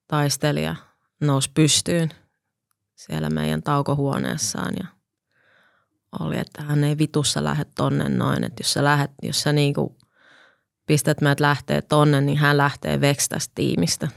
taistelija 0.06 0.76
nousi 1.20 1.50
pystyyn 1.54 2.10
siellä 2.94 3.30
meidän 3.30 3.62
taukohuoneessaan 3.62 4.74
ja 4.80 5.01
oli, 6.20 6.38
että 6.38 6.62
hän 6.62 6.84
ei 6.84 6.98
vitussa 6.98 7.44
lähde 7.44 7.64
tonne 7.64 8.08
noin. 8.08 8.44
Että 8.44 8.60
jos 8.60 8.72
sä, 8.72 8.84
lähet, 8.84 9.10
jos 9.22 9.42
sä 9.42 9.52
niinku 9.52 9.98
pistät 10.86 11.20
meidät 11.20 11.40
lähtee 11.40 11.82
tonne, 11.82 12.20
niin 12.20 12.38
hän 12.38 12.56
lähtee 12.56 13.00
veksi 13.00 13.28
tästä 13.28 13.52
tiimistä. 13.54 14.08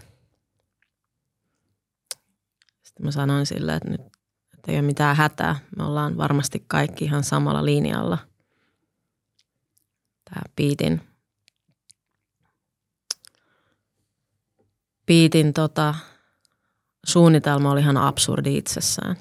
Sitten 2.84 3.06
mä 3.06 3.12
sanoin 3.12 3.46
sille, 3.46 3.76
että 3.76 3.90
nyt 3.90 4.02
että 4.66 4.72
ei 4.72 4.78
ole 4.80 4.86
mitään 4.86 5.16
hätää. 5.16 5.60
Me 5.78 5.84
ollaan 5.84 6.18
varmasti 6.18 6.66
kaikki 6.68 7.06
ihan 7.06 7.24
samalla 7.24 7.66
linjalla. 7.66 8.18
Tämä 10.30 10.42
Piitin, 10.56 11.02
Piitin 15.06 15.54
tota, 15.54 15.96
suunnitelma 17.06 17.72
oli 17.72 17.80
ihan 17.80 17.98
absurdi 17.98 18.58
itsessään. 18.58 19.16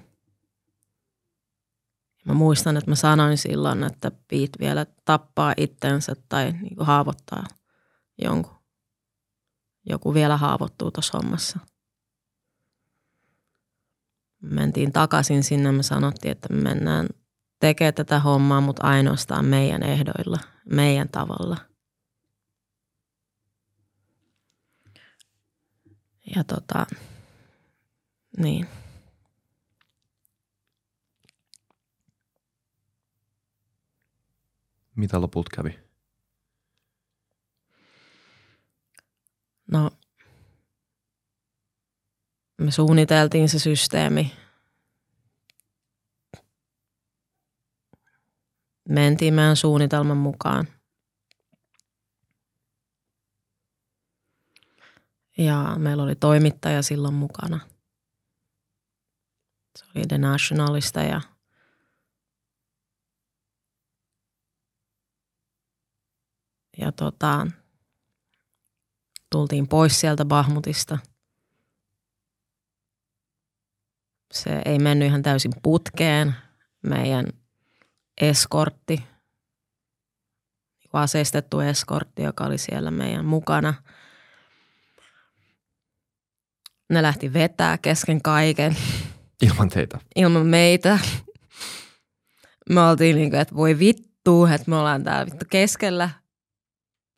Mä 2.24 2.34
muistan, 2.34 2.76
että 2.76 2.90
mä 2.90 2.94
sanoin 2.94 3.38
silloin, 3.38 3.84
että 3.84 4.10
Piit 4.28 4.50
vielä 4.60 4.86
tappaa 5.04 5.54
itsensä 5.56 6.16
tai 6.28 6.52
niin 6.52 6.76
kuin 6.76 6.86
haavoittaa 6.86 7.44
jonkun. 8.22 8.54
Joku 9.86 10.14
vielä 10.14 10.36
haavoittuu 10.36 10.90
tuossa 10.90 11.18
hommassa. 11.18 11.58
Mentiin 14.42 14.92
takaisin 14.92 15.44
sinne, 15.44 15.72
me 15.72 15.82
sanottiin, 15.82 16.32
että 16.32 16.54
me 16.54 16.60
mennään 16.62 17.06
tekemään 17.60 17.94
tätä 17.94 18.20
hommaa, 18.20 18.60
mutta 18.60 18.82
ainoastaan 18.82 19.44
meidän 19.44 19.82
ehdoilla, 19.82 20.38
meidän 20.70 21.08
tavalla. 21.08 21.56
Ja 26.36 26.44
tota, 26.44 26.86
niin. 28.38 28.66
Mitä 34.96 35.20
lopulta 35.20 35.50
kävi? 35.56 35.78
No, 39.70 39.90
me 42.58 42.70
suunniteltiin 42.70 43.48
se 43.48 43.58
systeemi. 43.58 44.32
Mentiin 48.88 49.34
meidän 49.34 49.56
suunnitelman 49.56 50.16
mukaan. 50.16 50.68
Ja 55.38 55.76
meillä 55.78 56.02
oli 56.02 56.14
toimittaja 56.14 56.82
silloin 56.82 57.14
mukana. 57.14 57.60
Se 59.78 59.84
oli 59.94 60.06
The 60.06 60.18
Nationalista 60.18 61.02
ja– 61.02 61.20
ja 66.78 66.92
tota, 66.92 67.46
tultiin 69.30 69.68
pois 69.68 70.00
sieltä 70.00 70.24
Bahmutista. 70.24 70.98
Se 74.32 74.62
ei 74.64 74.78
mennyt 74.78 75.08
ihan 75.08 75.22
täysin 75.22 75.52
putkeen. 75.62 76.34
Meidän 76.82 77.26
eskortti, 78.20 79.04
aseistettu 80.92 81.60
eskortti, 81.60 82.22
joka 82.22 82.44
oli 82.44 82.58
siellä 82.58 82.90
meidän 82.90 83.24
mukana. 83.24 83.74
Ne 86.90 87.02
lähti 87.02 87.32
vetää 87.32 87.78
kesken 87.78 88.22
kaiken 88.22 88.76
Ilman 89.42 89.68
teitä. 89.68 89.98
ilman 90.16 90.46
meitä. 90.46 90.98
Me 92.70 92.80
oltiin 92.80 93.16
niin 93.16 93.30
kuin, 93.30 93.40
että 93.40 93.54
voi 93.54 93.78
vittu, 93.78 94.46
että 94.46 94.70
me 94.70 94.76
ollaan 94.76 95.04
täällä 95.04 95.26
vittu 95.26 95.44
keskellä. 95.50 96.10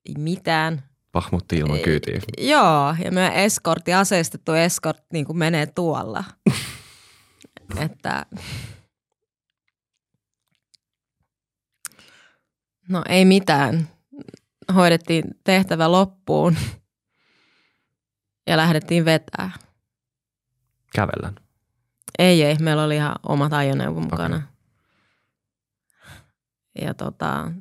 Ei 0.09 0.15
mitään. 0.19 0.83
Pahmutti 1.13 1.57
ilman 1.57 1.79
kyytiä. 1.81 2.21
Joo, 2.39 2.95
ja 3.05 3.13
meidän 3.13 3.33
eskortti, 3.33 3.95
aseistettu 3.95 4.53
eskortti 4.53 5.07
niin 5.13 5.25
kuin 5.25 5.39
menee 5.39 5.67
tuolla. 5.67 6.25
että 7.85 8.27
no 12.89 13.03
ei 13.09 13.25
mitään. 13.25 13.89
Hoidettiin 14.75 15.25
tehtävä 15.45 15.93
loppuun 15.93 16.57
ja 18.47 18.57
lähdettiin 18.57 19.05
vetää. 19.05 19.51
Kävellään. 20.95 21.35
Ei, 22.19 22.43
ei. 22.43 22.57
Meillä 22.61 22.85
oli 22.85 22.97
ihan 22.97 23.15
omat 23.29 23.53
ajoneuvo 23.53 24.01
mukana. 24.01 24.37
Okei. 24.37 24.47
Ja 26.81 26.95
tota... 26.95 27.53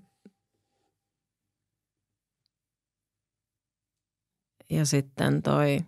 Ja 4.70 4.86
sitten 4.86 5.42
toi... 5.44 5.80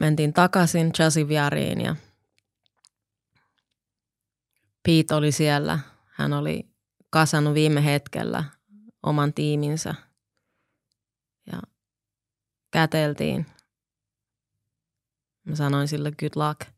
Mentiin 0.00 0.32
takaisin 0.32 0.92
Chasiviariin 0.92 1.80
ja 1.80 1.96
Pete 4.82 5.14
oli 5.14 5.32
siellä. 5.32 5.78
Hän 6.06 6.32
oli 6.32 6.68
kasannut 7.10 7.54
viime 7.54 7.84
hetkellä 7.84 8.44
oman 9.02 9.34
tiiminsä 9.34 9.94
ja 11.52 11.62
käteltiin. 12.70 13.46
Mä 15.44 15.56
sanoin 15.56 15.88
sille 15.88 16.12
good 16.12 16.32
luck. 16.48 16.74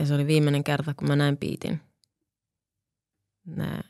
Ja 0.00 0.06
se 0.06 0.14
oli 0.14 0.26
viimeinen 0.26 0.64
kerta, 0.64 0.94
kun 0.94 1.08
mä 1.08 1.16
näin 1.16 1.36
Piitin. 1.36 1.80
Ne, 3.44 3.80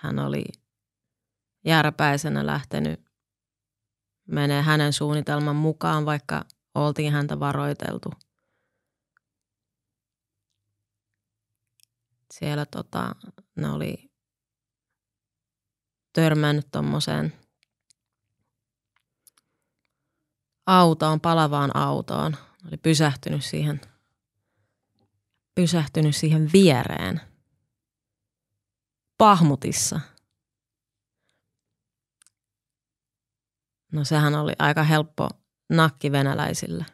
hän 0.00 0.18
oli 0.18 0.44
jääräpäisenä 1.64 2.46
lähtenyt 2.46 3.00
menee 4.28 4.62
hänen 4.62 4.92
suunnitelman 4.92 5.56
mukaan, 5.56 6.06
vaikka 6.06 6.44
oltiin 6.74 7.12
häntä 7.12 7.40
varoiteltu. 7.40 8.12
Siellä 12.32 12.66
tota, 12.66 13.14
ne 13.56 13.70
oli 13.70 14.10
törmännyt 16.12 16.66
tommoseen 16.72 17.32
autoon, 20.66 21.20
palavaan 21.20 21.76
autoon. 21.76 22.36
Oli 22.68 22.76
pysähtynyt 22.76 23.44
siihen 23.44 23.80
pysähtynyt 25.54 26.16
siihen 26.16 26.50
viereen. 26.52 27.29
Pahmutissa. 29.20 30.00
No 33.92 34.04
sehän 34.04 34.34
oli 34.34 34.52
aika 34.58 34.82
helppo 34.82 35.28
nakki 35.68 36.12
venäläisille. 36.12 36.86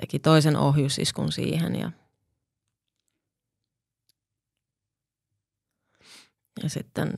Teki 0.00 0.18
toisen 0.18 0.56
ohjusiskun 0.56 1.32
siihen 1.32 1.76
ja 1.76 1.90
ja 6.62 6.68
sitten 6.68 7.12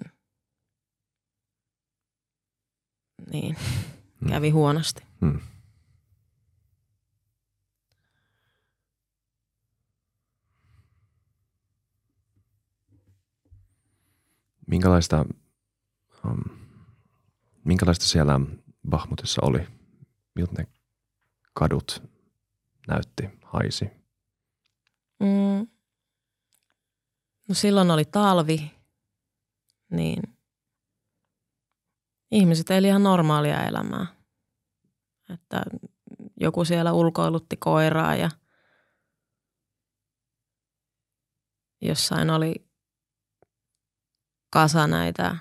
niin, 3.32 3.56
kävi 4.28 4.50
huonosti. 4.50 5.02
Hmm. 5.20 5.40
Minkälaista, 14.66 15.24
um, 16.24 16.42
minkälaista 17.64 18.04
siellä 18.04 18.40
Bahmutissa 18.88 19.40
oli? 19.44 19.66
Miltä 20.34 20.52
ne 20.58 20.66
kadut 21.54 22.02
näytti, 22.88 23.30
haisi? 23.44 23.84
Mm. 25.20 25.66
No 27.48 27.54
silloin 27.54 27.90
oli 27.90 28.04
talvi, 28.04 28.72
niin 29.90 30.22
ihmiset 32.30 32.70
eli 32.70 32.86
ihan 32.86 33.02
normaalia 33.02 33.64
elämää. 33.64 34.06
Että 35.34 35.62
joku 36.40 36.64
siellä 36.64 36.92
ulkoilutti 36.92 37.56
koiraa 37.56 38.16
ja 38.16 38.30
jossain 41.80 42.30
oli 42.30 42.65
kasa 44.56 44.86
näitä 44.86 45.36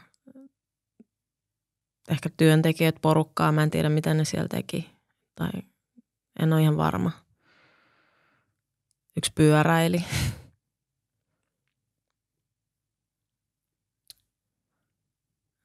ehkä 2.09 2.29
työntekijät 2.37 2.95
porukkaa. 3.01 3.51
Mä 3.51 3.63
en 3.63 3.71
tiedä, 3.71 3.89
mitä 3.89 4.13
ne 4.13 4.25
siellä 4.25 4.47
teki. 4.47 4.95
Tai 5.35 5.49
en 6.39 6.53
ole 6.53 6.61
ihan 6.61 6.77
varma. 6.77 7.11
Yksi 9.17 9.31
pyöräili. 9.35 10.05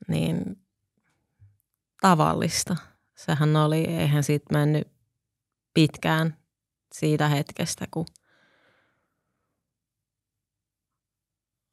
niin 0.09 0.65
tavallista. 2.01 2.77
Sehän 3.17 3.57
oli, 3.57 3.85
eihän 3.85 4.25
siitä 4.25 4.47
mennyt 4.53 4.89
pitkään 5.75 6.37
siitä 6.93 7.29
hetkestä, 7.29 7.87
kun 7.91 8.07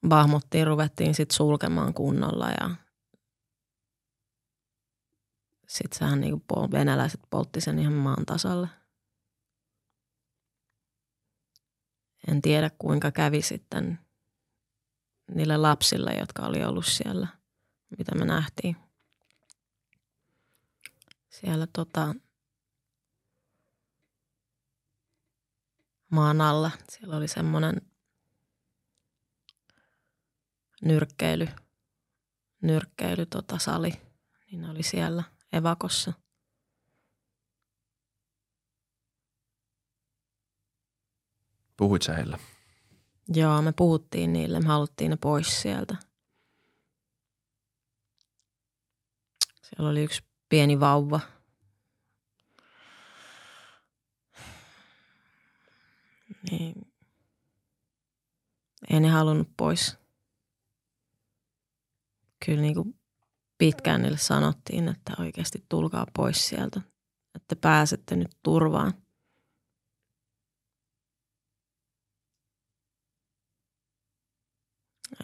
Bahmuttiin 0.07 0.67
ruvettiin 0.67 1.15
sitten 1.15 1.35
sulkemaan 1.35 1.93
kunnolla 1.93 2.49
ja 2.49 2.75
sitten 5.67 5.99
sehän 5.99 6.21
pol- 6.53 6.71
venäläiset 6.71 7.21
poltti 7.29 7.61
sen 7.61 7.79
ihan 7.79 7.93
maan 7.93 8.25
tasalle. 8.25 8.67
En 12.27 12.41
tiedä 12.41 12.71
kuinka 12.79 13.11
kävi 13.11 13.41
sitten 13.41 13.99
niille 15.35 15.57
lapsille, 15.57 16.13
jotka 16.13 16.45
oli 16.45 16.63
ollut 16.63 16.85
siellä, 16.85 17.27
mitä 17.97 18.15
me 18.15 18.25
nähtiin. 18.25 18.75
Siellä 21.29 21.67
tota, 21.73 22.15
maan 26.11 26.41
alla. 26.41 26.71
Siellä 26.89 27.17
oli 27.17 27.27
semmoinen 27.27 27.81
nyrkkeily, 30.81 31.47
nyrkkeily 32.61 33.25
tota 33.25 33.57
sali, 33.59 33.93
niin 34.51 34.65
oli 34.69 34.83
siellä 34.83 35.23
evakossa. 35.53 36.13
Puhuit 41.77 42.01
sä 42.01 42.13
heillä? 42.13 42.37
Joo, 43.33 43.61
me 43.61 43.71
puhuttiin 43.71 44.33
niille, 44.33 44.59
me 44.59 44.67
haluttiin 44.67 45.09
ne 45.11 45.17
pois 45.17 45.61
sieltä. 45.61 45.95
Siellä 49.61 49.89
oli 49.89 50.03
yksi 50.03 50.23
pieni 50.49 50.79
vauva. 50.79 51.19
Niin. 56.51 56.93
Ei 58.89 58.99
ne 58.99 59.09
halunnut 59.09 59.49
pois. 59.57 59.97
Kyllä 62.47 62.61
niin 62.61 62.75
kuin 62.75 62.99
pitkään 63.57 64.01
niille 64.01 64.17
sanottiin, 64.17 64.87
että 64.87 65.13
oikeasti 65.19 65.65
tulkaa 65.69 66.05
pois 66.15 66.47
sieltä, 66.47 66.81
että 67.35 67.55
pääsette 67.55 68.15
nyt 68.15 68.37
turvaan. 68.43 68.93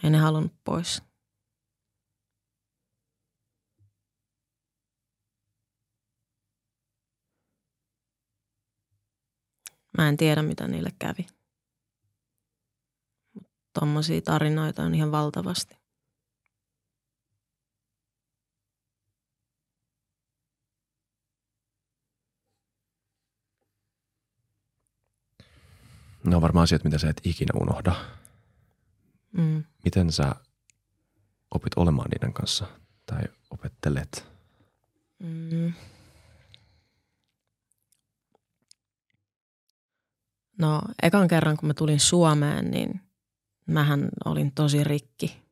Ei 0.04 0.10
ne 0.10 0.18
halunnut 0.18 0.54
pois. 0.64 1.02
Mä 9.98 10.10
en 10.10 10.18
tiedä, 10.18 10.42
mitä 10.42 10.68
niille 10.68 10.90
kävi. 11.00 11.28
tommosia 13.74 14.22
tarinoita 14.22 14.84
on 14.84 14.96
ihan 14.96 15.12
valtavasti. 15.12 15.83
Ne 26.24 26.36
on 26.36 26.42
varmaan 26.42 26.64
asiat, 26.64 26.84
mitä 26.84 26.98
sä 26.98 27.10
et 27.10 27.22
ikinä 27.24 27.52
unohda. 27.62 27.96
Mm. 29.32 29.64
Miten 29.84 30.12
sä 30.12 30.36
opit 31.52 31.74
olemaan 31.76 32.10
niiden 32.10 32.34
kanssa 32.34 32.68
tai 33.06 33.22
opettelet? 33.50 34.28
Mm. 35.20 35.74
No, 40.58 40.82
ekan 41.02 41.28
kerran 41.28 41.58
kun 41.58 41.68
mä 41.68 41.74
tulin 41.74 42.00
Suomeen, 42.00 42.72
niin 42.72 43.02
mähän 43.66 44.10
olin 44.26 44.52
tosi 44.52 44.84
rikki. 44.84 45.44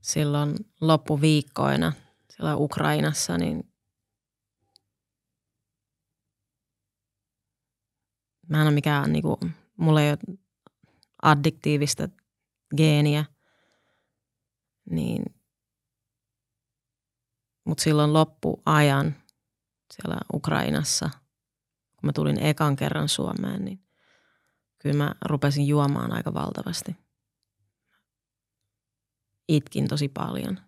Silloin 0.00 0.54
loppuviikkoina 0.80 1.92
siellä 2.28 2.56
Ukrainassa, 2.56 3.38
niin 3.38 3.71
mä 8.48 8.60
en 8.60 8.66
ole 8.66 8.74
mikään, 8.74 9.12
niinku, 9.12 9.38
mulla 9.76 10.02
ei 10.02 10.10
ole 10.10 10.38
addiktiivista 11.22 12.08
geeniä, 12.76 13.24
niin 14.90 15.22
mutta 17.64 17.82
silloin 17.82 18.12
loppuajan 18.12 19.16
siellä 19.94 20.16
Ukrainassa, 20.34 21.10
kun 21.96 22.06
mä 22.06 22.12
tulin 22.12 22.38
ekan 22.38 22.76
kerran 22.76 23.08
Suomeen, 23.08 23.64
niin 23.64 23.80
kyllä 24.78 24.96
mä 24.96 25.14
rupesin 25.24 25.66
juomaan 25.66 26.12
aika 26.12 26.34
valtavasti. 26.34 26.96
Itkin 29.48 29.88
tosi 29.88 30.08
paljon. 30.08 30.60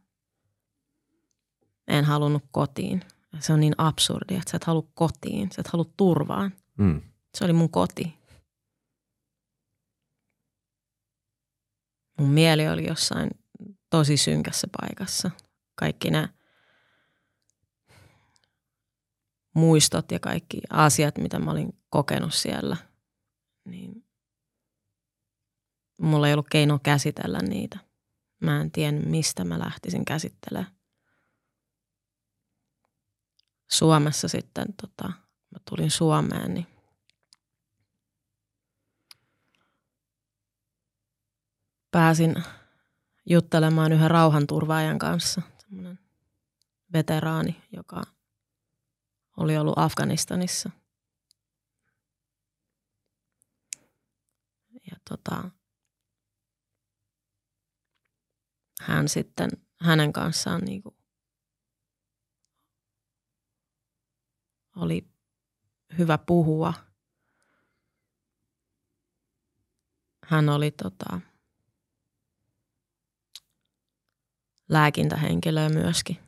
En 1.88 2.04
halunnut 2.04 2.44
kotiin. 2.50 3.02
Se 3.40 3.52
on 3.52 3.60
niin 3.60 3.74
absurdi, 3.78 4.34
että 4.34 4.50
sä 4.50 4.56
et 4.56 4.64
halua 4.64 4.88
kotiin, 4.94 5.48
sä 5.52 5.60
et 5.60 5.68
halua 5.68 5.92
turvaan. 5.96 6.52
Mm. 6.78 7.02
Se 7.34 7.44
oli 7.44 7.52
mun 7.52 7.70
koti. 7.70 8.18
Mun 12.18 12.30
mieli 12.30 12.68
oli 12.68 12.86
jossain 12.86 13.30
tosi 13.90 14.16
synkässä 14.16 14.66
paikassa. 14.80 15.30
Kaikki 15.74 16.10
nämä 16.10 16.28
muistot 19.54 20.12
ja 20.12 20.20
kaikki 20.20 20.60
asiat, 20.70 21.18
mitä 21.18 21.38
mä 21.38 21.50
olin 21.50 21.78
kokenut 21.90 22.34
siellä, 22.34 22.76
niin 23.64 24.06
mulla 26.00 26.28
ei 26.28 26.34
ollut 26.34 26.48
keino 26.50 26.78
käsitellä 26.82 27.38
niitä. 27.38 27.78
Mä 28.40 28.60
en 28.60 28.70
tiedä, 28.70 28.98
mistä 28.98 29.44
mä 29.44 29.58
lähtisin 29.58 30.04
käsittelemään. 30.04 30.74
Suomessa 33.70 34.28
sitten, 34.28 34.66
tota, 34.80 35.08
mä 35.50 35.58
tulin 35.70 35.90
Suomeen, 35.90 36.54
niin 36.54 36.73
pääsin 41.94 42.34
juttelemaan 43.26 43.92
yhden 43.92 44.10
rauhanturvaajan 44.10 44.98
kanssa, 44.98 45.42
semmoinen 45.58 45.98
veteraani, 46.92 47.62
joka 47.72 48.02
oli 49.36 49.56
ollut 49.56 49.78
Afganistanissa. 49.78 50.70
Ja 54.90 54.96
tota, 55.08 55.50
hän 58.80 59.08
sitten, 59.08 59.50
hänen 59.80 60.12
kanssaan 60.12 60.60
niin 60.60 60.82
kuin 60.82 60.96
oli 64.76 65.08
hyvä 65.98 66.18
puhua. 66.18 66.74
Hän 70.24 70.48
oli 70.48 70.70
tota, 70.70 71.20
lääkintähenkilö 74.68 75.68
myöskin. 75.68 76.18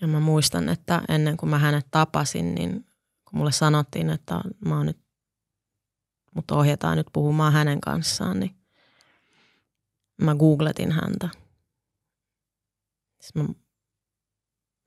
Ja 0.00 0.06
mä 0.06 0.20
muistan, 0.20 0.68
että 0.68 1.02
ennen 1.08 1.36
kuin 1.36 1.50
mä 1.50 1.58
hänet 1.58 1.86
tapasin, 1.90 2.54
niin 2.54 2.86
kun 3.24 3.38
mulle 3.38 3.52
sanottiin, 3.52 4.10
että 4.10 4.40
mä 4.64 4.76
oon 4.76 4.86
nyt, 4.86 4.98
mut 6.34 6.50
ohjataan 6.50 6.96
nyt 6.96 7.06
puhumaan 7.12 7.52
hänen 7.52 7.80
kanssaan, 7.80 8.40
niin 8.40 8.56
mä 10.22 10.34
googletin 10.34 10.92
häntä. 10.92 11.28
Sitten 13.20 13.42
mä 13.42 13.54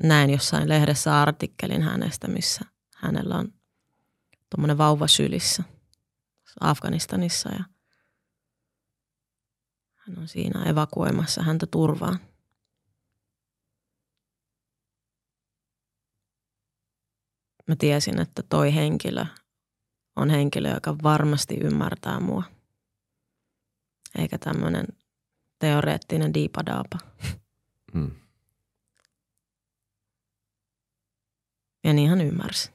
näin 0.04 0.30
jossain 0.30 0.70
lehdessä 0.70 1.22
artikkelin 1.22 1.82
hänestä, 1.82 2.28
missä 2.28 2.66
hänellä 2.96 3.36
on 3.38 3.54
tuommoinen 4.50 4.78
vauva 4.78 5.08
sylissä 5.08 5.64
Afganistanissa 6.60 7.50
ja 7.50 7.64
hän 10.12 10.20
on 10.20 10.28
siinä 10.28 10.64
evakuoimassa 10.64 11.44
häntä 11.44 11.68
turvaan. 11.72 12.20
Mä 17.68 17.76
tiesin, 17.76 18.20
että 18.20 18.44
toi 18.50 18.76
henkilö 18.76 19.26
on 20.16 20.30
henkilö, 20.30 20.74
joka 20.74 20.96
varmasti 21.04 21.58
ymmärtää 21.58 22.20
mua. 22.20 22.44
Eikä 24.18 24.38
tämmöinen 24.38 24.86
teoreettinen 25.60 26.34
diipadaapa. 26.34 26.98
Mm. 27.94 28.12
Ja 31.84 31.94
niin 31.94 32.10
hän 32.10 32.22
ymmärsi. 32.22 32.72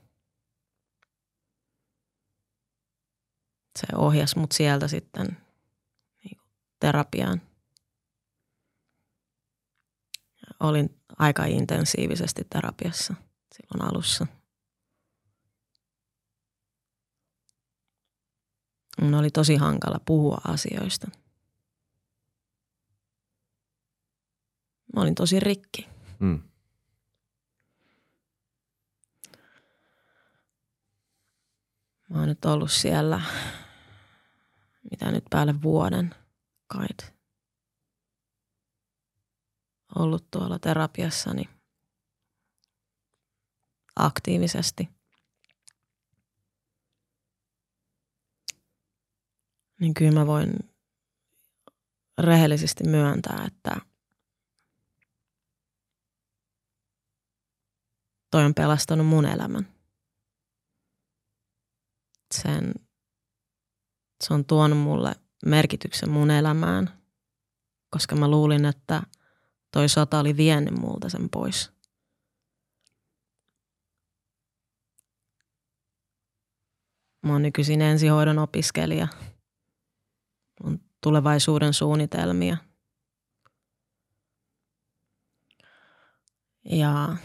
Se 3.78 3.86
ohjasi 3.96 4.38
mut 4.38 4.52
sieltä 4.52 4.88
sitten 4.88 5.45
terapiaan. 6.80 7.42
Olin 10.60 11.00
aika 11.18 11.44
intensiivisesti 11.44 12.46
terapiassa 12.50 13.14
silloin 13.54 13.90
alussa. 13.90 14.26
Mun 19.00 19.14
oli 19.14 19.30
tosi 19.30 19.56
hankala 19.56 20.00
puhua 20.06 20.38
asioista. 20.44 21.10
Mä 24.94 25.02
olin 25.02 25.14
tosi 25.14 25.40
rikki. 25.40 25.88
Mm. 26.18 26.42
Mä 32.08 32.18
oon 32.18 32.28
nyt 32.28 32.44
ollut 32.44 32.70
siellä, 32.70 33.20
mitä 34.90 35.10
nyt 35.12 35.24
päälle 35.30 35.62
vuoden 35.62 36.14
kait. 36.66 37.16
Ollut 39.94 40.30
tuolla 40.30 40.58
terapiassani 40.58 41.48
aktiivisesti. 43.96 44.88
Niin 49.80 49.94
kyllä 49.94 50.12
mä 50.12 50.26
voin 50.26 50.52
rehellisesti 52.18 52.84
myöntää, 52.84 53.44
että 53.46 53.80
toi 58.30 58.44
on 58.44 58.54
pelastanut 58.54 59.06
mun 59.06 59.26
elämän 59.26 59.76
sen, 62.34 62.74
se 64.24 64.34
on 64.34 64.44
tuonut 64.44 64.78
mulle 64.78 65.12
merkityksen 65.46 66.10
mun 66.10 66.30
elämään, 66.30 67.02
koska 67.90 68.16
mä 68.16 68.28
luulin, 68.28 68.64
että 68.64 69.02
toi 69.72 69.88
sota 69.88 70.18
oli 70.18 70.36
vienyt 70.36 70.78
multa 70.78 71.08
sen 71.08 71.30
pois. 71.30 71.72
Mä 77.22 77.32
oon 77.32 77.42
nykyisin 77.42 77.82
ensihoidon 77.82 78.38
opiskelija. 78.38 79.08
On 80.64 80.80
tulevaisuuden 81.00 81.74
suunnitelmia. 81.74 82.56
Ja 86.64 87.16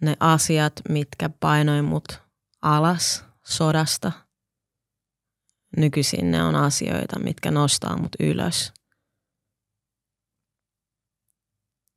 ne 0.00 0.16
asiat, 0.20 0.72
mitkä 0.88 1.28
painoi 1.28 1.82
mut 1.82 2.22
alas 2.62 3.24
sodasta, 3.46 4.12
nykyisin 5.76 6.30
ne 6.30 6.42
on 6.42 6.54
asioita, 6.54 7.18
mitkä 7.18 7.50
nostaa 7.50 7.96
mut 7.96 8.16
ylös. 8.20 8.72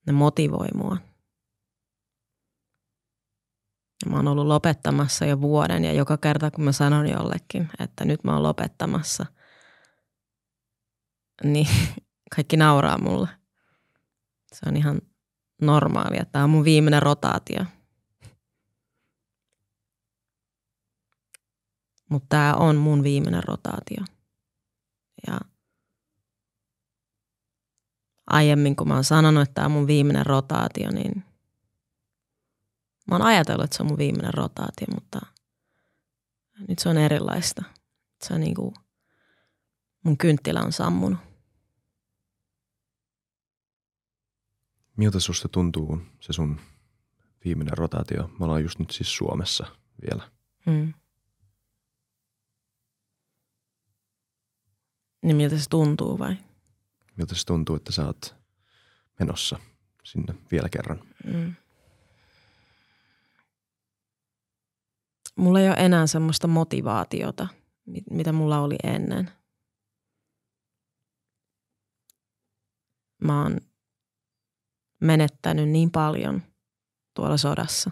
Ne 0.08 0.14
motivoi 0.14 0.68
mua. 0.76 0.98
Ja 4.06 4.12
mä 4.12 4.16
oon 4.16 4.28
ollut 4.28 4.48
lopettamassa 4.48 5.26
jo 5.26 5.42
vuoden 5.42 5.86
ja 5.86 5.94
joka 5.94 6.18
kerta 6.18 6.52
kun 6.52 6.64
mä 6.64 6.72
sanon 6.72 7.08
jollekin, 7.08 7.70
että 7.80 8.06
nyt 8.06 8.24
mä 8.24 8.34
oon 8.34 8.44
lopettamassa, 8.44 9.26
niin 11.44 11.68
kaikki 12.36 12.58
nauraa 12.58 12.98
mulle. 12.98 13.28
Se 14.54 14.70
on 14.70 14.78
ihan 14.78 15.02
normaalia. 15.62 16.26
Tämä 16.26 16.44
on 16.44 16.50
mun 16.50 16.64
viimeinen 16.64 17.02
rotaatio. 17.02 17.66
Mutta 22.12 22.28
tämä 22.30 22.54
on 22.54 22.76
mun 22.76 23.04
viimeinen 23.04 23.44
rotaatio. 23.44 24.06
Ja 25.28 25.40
aiemmin, 28.28 28.76
kun 28.76 28.88
mä 28.88 28.94
oon 28.94 29.04
sanonut, 29.04 29.44
että 29.44 29.54
tämä 29.54 29.66
on 29.66 29.72
mun 29.72 29.88
viimeinen 29.88 30.26
rotaatio, 30.26 30.92
niin 30.92 31.24
mä 33.08 33.16
oon 33.16 33.22
ajatellut, 33.22 33.64
että 33.64 33.78
se 33.78 33.84
on 33.84 33.88
mun 33.88 33.98
viimeinen 33.98 34.34
rotaatio, 34.34 34.88
mutta 34.94 35.22
nyt 36.68 36.80
se 36.80 36.90
on 36.90 36.98
erilaista. 36.98 37.64
Se 38.24 38.34
on 38.34 38.42
niin 38.42 38.56
kuin, 38.56 38.76
mun 40.04 40.18
kynttilä 40.18 40.62
on 40.62 40.74
sammunut. 40.74 41.20
Miltä 44.98 45.20
susta 45.20 45.48
tuntuu 45.48 46.02
se 46.20 46.34
sun 46.34 46.60
viimeinen 47.46 47.78
rotaatio? 47.78 48.28
Me 48.40 48.46
ollaan 48.46 48.64
just 48.64 48.80
nyt 48.80 48.92
siis 48.92 49.16
Suomessa 49.16 49.66
vielä. 50.02 50.32
Mm. 50.66 50.94
Niin 55.22 55.36
miltä 55.36 55.58
se 55.58 55.70
tuntuu 55.70 56.20
vai? 56.20 56.36
Miltä 57.18 57.36
se 57.36 57.46
tuntuu, 57.46 57.76
että 57.76 57.92
sä 57.92 58.06
oot 58.06 58.36
menossa 59.20 59.60
sinne 60.04 60.36
vielä 60.52 60.70
kerran? 60.70 61.00
Mm. 61.26 61.56
Mulla 65.36 65.60
ei 65.60 65.68
ole 65.68 65.76
enää 65.80 66.08
semmoista 66.08 66.48
motivaatiota, 66.48 67.48
mitä 68.10 68.34
mulla 68.34 68.60
oli 68.60 68.76
ennen. 68.84 69.32
Mä 73.24 73.44
oon 73.44 73.58
menettänyt 75.00 75.70
niin 75.70 75.92
paljon 75.92 76.42
tuolla 77.14 77.38
sodassa. 77.38 77.92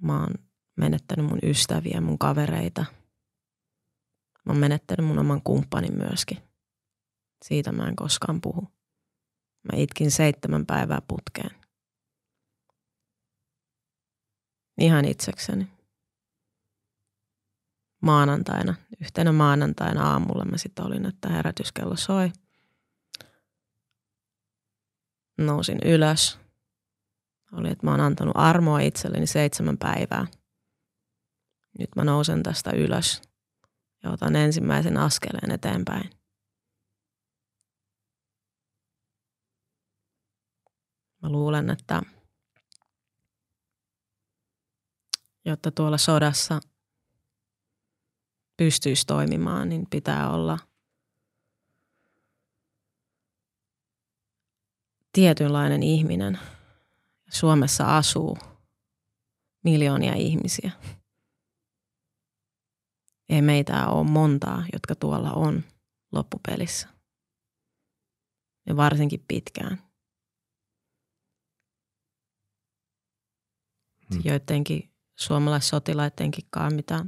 Mä 0.00 0.20
oon 0.20 0.34
menettänyt 0.76 1.26
mun 1.26 1.38
ystäviä, 1.42 2.00
mun 2.00 2.18
kavereita. 2.18 2.84
Mä 4.46 4.52
oon 4.52 4.60
menettänyt 4.60 5.06
mun 5.06 5.18
oman 5.18 5.42
kumppanin 5.42 5.94
myöskin. 5.94 6.38
Siitä 7.44 7.72
mä 7.72 7.88
en 7.88 7.96
koskaan 7.96 8.40
puhu. 8.40 8.68
Mä 9.72 9.76
itkin 9.76 10.10
seitsemän 10.10 10.66
päivää 10.66 11.02
putkeen. 11.08 11.50
Ihan 14.80 15.04
itsekseni. 15.04 15.68
Maanantaina, 18.02 18.74
yhtenä 19.00 19.32
maanantaina 19.32 20.10
aamulla 20.10 20.44
mä 20.44 20.58
sitten 20.58 20.84
olin, 20.84 21.06
että 21.06 21.28
herätyskello 21.28 21.96
soi. 21.96 22.32
Nousin 25.38 25.78
ylös. 25.84 26.38
Oli, 27.52 27.70
että 27.70 27.86
mä 27.86 27.90
oon 27.90 28.00
antanut 28.00 28.36
armoa 28.36 28.80
itselleni 28.80 29.26
seitsemän 29.26 29.78
päivää. 29.78 30.26
Nyt 31.78 31.90
mä 31.96 32.04
nousen 32.04 32.42
tästä 32.42 32.70
ylös 32.70 33.22
ja 34.06 34.12
otan 34.12 34.36
ensimmäisen 34.36 34.96
askeleen 34.96 35.50
eteenpäin. 35.50 36.10
Mä 41.22 41.28
luulen, 41.28 41.70
että 41.70 42.02
jotta 45.44 45.70
tuolla 45.70 45.98
sodassa 45.98 46.60
pystyisi 48.56 49.06
toimimaan, 49.06 49.68
niin 49.68 49.86
pitää 49.90 50.30
olla 50.30 50.58
tietynlainen 55.12 55.82
ihminen. 55.82 56.38
Suomessa 57.30 57.96
asuu 57.96 58.38
miljoonia 59.64 60.14
ihmisiä. 60.14 60.70
Ei 63.28 63.42
meitä 63.42 63.86
ole 63.88 64.10
montaa, 64.10 64.64
jotka 64.72 64.94
tuolla 64.94 65.32
on 65.32 65.64
loppupelissä. 66.12 66.88
Ja 68.66 68.76
varsinkin 68.76 69.24
pitkään. 69.28 69.78
Hmm. 74.14 74.20
Joidenkin 74.24 74.94
suomalaissotilaidenkin 75.18 76.44
mitä 76.74 77.04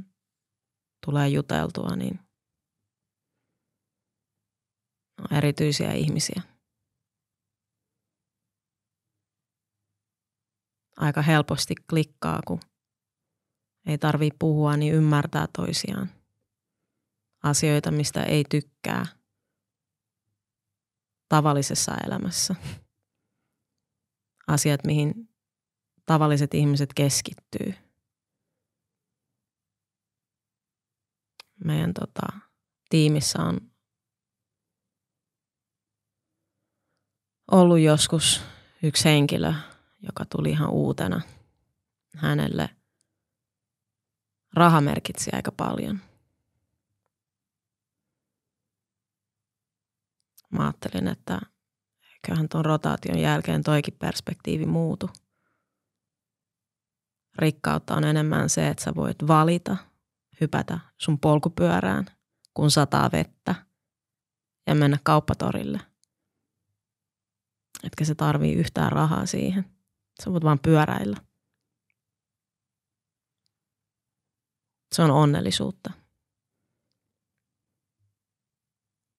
tulee 1.05 1.29
juteltua, 1.29 1.95
niin 1.95 2.19
on 5.19 5.37
erityisiä 5.37 5.93
ihmisiä. 5.93 6.41
Aika 10.97 11.21
helposti 11.21 11.75
klikkaa, 11.89 12.41
kun 12.47 12.59
ei 13.89 13.97
tarvii 13.97 14.31
puhua, 14.39 14.77
niin 14.77 14.93
ymmärtää 14.93 15.47
toisiaan. 15.57 16.09
Asioita, 17.43 17.91
mistä 17.91 18.23
ei 18.23 18.43
tykkää 18.49 19.05
tavallisessa 21.29 21.95
elämässä. 22.07 22.55
Asiat, 24.47 24.83
mihin 24.85 25.29
tavalliset 26.05 26.53
ihmiset 26.53 26.93
keskittyy. 26.93 27.73
Meidän 31.63 31.93
tota, 31.93 32.39
tiimissä 32.89 33.39
on 33.41 33.71
ollut 37.51 37.79
joskus 37.79 38.41
yksi 38.83 39.05
henkilö, 39.05 39.53
joka 40.01 40.25
tuli 40.25 40.49
ihan 40.49 40.69
uutena. 40.69 41.21
Hänelle 42.15 42.78
raha 44.53 44.81
merkitsi 44.81 45.29
aika 45.33 45.51
paljon. 45.51 45.99
Mä 50.51 50.63
ajattelin, 50.63 51.07
että 51.07 51.39
eiköhän 52.13 52.49
tuon 52.49 52.65
rotaation 52.65 53.19
jälkeen 53.19 53.63
toikin 53.63 53.93
perspektiivi 53.99 54.65
muutu. 54.65 55.09
Rikkautta 57.37 57.95
on 57.95 58.03
enemmän 58.03 58.49
se, 58.49 58.67
että 58.67 58.83
sä 58.83 58.95
voit 58.95 59.17
valita, 59.27 59.77
hypätä 60.41 60.79
sun 60.97 61.19
polkupyörään, 61.19 62.05
kun 62.53 62.71
sataa 62.71 63.09
vettä 63.11 63.55
ja 64.67 64.75
mennä 64.75 64.97
kauppatorille. 65.03 65.79
Etkä 67.83 68.05
se 68.05 68.15
tarvii 68.15 68.53
yhtään 68.53 68.91
rahaa 68.91 69.25
siihen. 69.25 69.65
Sä 70.23 70.31
voit 70.31 70.43
vaan 70.43 70.59
pyöräillä. 70.59 71.17
Se 74.91 75.01
on 75.01 75.11
onnellisuutta. 75.11 75.91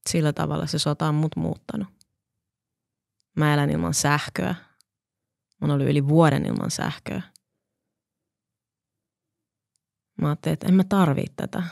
Sillä 0.09 0.33
tavalla 0.33 0.66
se 0.66 0.79
sota 0.79 1.09
on 1.09 1.14
mut 1.14 1.37
muuttanut. 1.37 1.89
Mä 3.37 3.55
elän 3.55 3.71
ilman 3.71 3.95
sähköä. 3.95 4.55
Mä 5.61 5.75
oli 5.75 5.85
yli 5.85 6.09
vuoden 6.09 6.47
ilman 6.47 6.71
sähköä. 6.71 7.23
Mä 10.21 10.29
ajattelin, 10.29 10.53
että 10.53 10.66
en 10.66 10.75
mä 10.75 10.85
tarvii 10.85 11.27
tätä. 11.37 11.59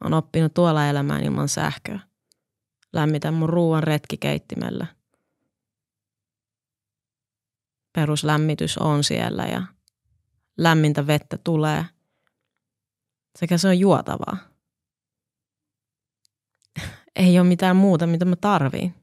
Mä 0.00 0.04
oon 0.04 0.14
oppinut 0.14 0.54
tuolla 0.54 0.86
elämään 0.86 1.24
ilman 1.24 1.48
sähköä. 1.48 2.00
Lämmitän 2.92 3.34
mun 3.34 3.48
ruoan 3.48 3.82
retkikeittimellä. 3.82 4.86
Peruslämmitys 7.92 8.78
on 8.78 9.04
siellä 9.04 9.44
ja 9.44 9.62
lämmintä 10.58 11.06
vettä 11.06 11.38
tulee 11.38 11.84
se 13.56 13.68
on 13.68 13.78
juotavaa. 13.78 14.36
Ei 17.16 17.38
ole 17.38 17.48
mitään 17.48 17.76
muuta, 17.76 18.06
mitä 18.06 18.24
mä 18.24 18.36
tarviin. 18.36 18.94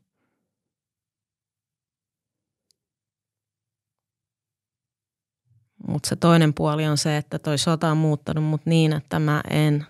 Mutta 5.87 6.09
se 6.09 6.15
toinen 6.15 6.53
puoli 6.53 6.87
on 6.87 6.97
se, 6.97 7.17
että 7.17 7.39
toi 7.39 7.57
sota 7.57 7.91
on 7.91 7.97
muuttanut 7.97 8.43
mut 8.43 8.61
niin, 8.65 8.93
että 8.93 9.19
mä 9.19 9.41
en 9.49 9.85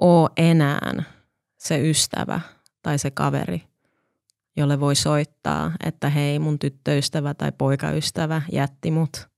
oo 0.00 0.28
enää 0.36 1.04
se 1.58 1.90
ystävä 1.90 2.40
tai 2.82 2.98
se 2.98 3.10
kaveri, 3.10 3.62
jolle 4.56 4.80
voi 4.80 4.94
soittaa, 4.94 5.72
että 5.84 6.08
hei 6.08 6.38
mun 6.38 6.58
tyttöystävä 6.58 7.34
tai 7.34 7.52
poikaystävä 7.52 8.42
jätti 8.52 8.90
mut– 8.90 9.28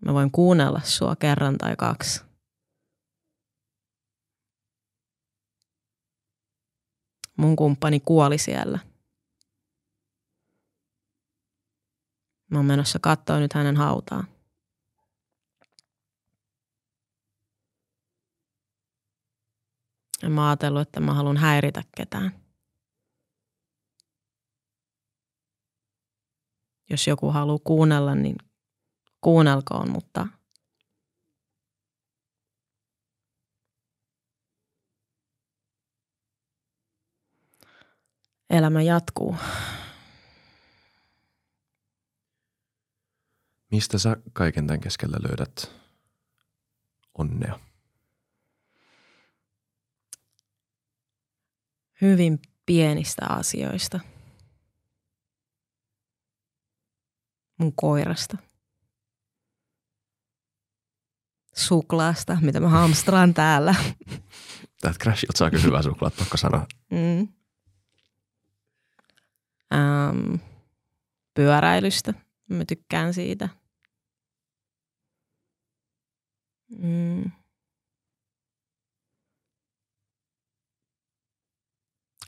Mä 0.00 0.14
voin 0.14 0.30
kuunnella 0.30 0.80
sua 0.84 1.16
kerran 1.16 1.58
tai 1.58 1.76
kaksi. 1.76 2.24
Mun 7.36 7.56
kumppani 7.56 8.00
kuoli 8.00 8.38
siellä. 8.38 8.78
Mä 12.50 12.58
oon 12.58 12.66
menossa 12.66 12.98
katsoa 12.98 13.38
nyt 13.38 13.52
hänen 13.52 13.76
hautaa. 13.76 14.24
En 20.22 20.32
mä 20.32 20.48
ajatellut, 20.48 20.82
että 20.82 21.00
mä 21.00 21.14
haluan 21.14 21.36
häiritä 21.36 21.82
ketään. 21.96 22.40
Jos 26.90 27.06
joku 27.06 27.30
haluaa 27.30 27.58
kuunnella, 27.64 28.14
niin 28.14 28.36
kuunnelkoon, 29.20 29.90
mutta 29.90 30.26
elämä 38.50 38.82
jatkuu. 38.82 39.36
Mistä 43.70 43.98
sä 43.98 44.16
kaiken 44.32 44.66
tämän 44.66 44.80
keskellä 44.80 45.16
löydät 45.28 45.70
onnea? 47.18 47.60
Hyvin 52.00 52.38
pienistä 52.66 53.26
asioista. 53.28 54.00
Mun 57.58 57.72
koirasta. 57.76 58.49
Suklaasta, 61.54 62.38
mitä 62.40 62.60
mä 62.60 62.68
hamstraan 62.68 63.34
täällä. 63.34 63.74
Täältä 64.80 64.98
Crashilta 65.02 65.38
saa 65.38 65.50
kyllä 65.50 65.64
hyvää 65.64 65.82
suklaat, 65.82 66.16
tokko 66.16 66.36
sanoa. 66.36 66.66
Mm. 66.90 67.28
Ähm, 69.74 70.34
pyöräilystä. 71.34 72.14
Mä 72.48 72.64
tykkään 72.64 73.14
siitä. 73.14 73.48
Mm. 76.78 77.30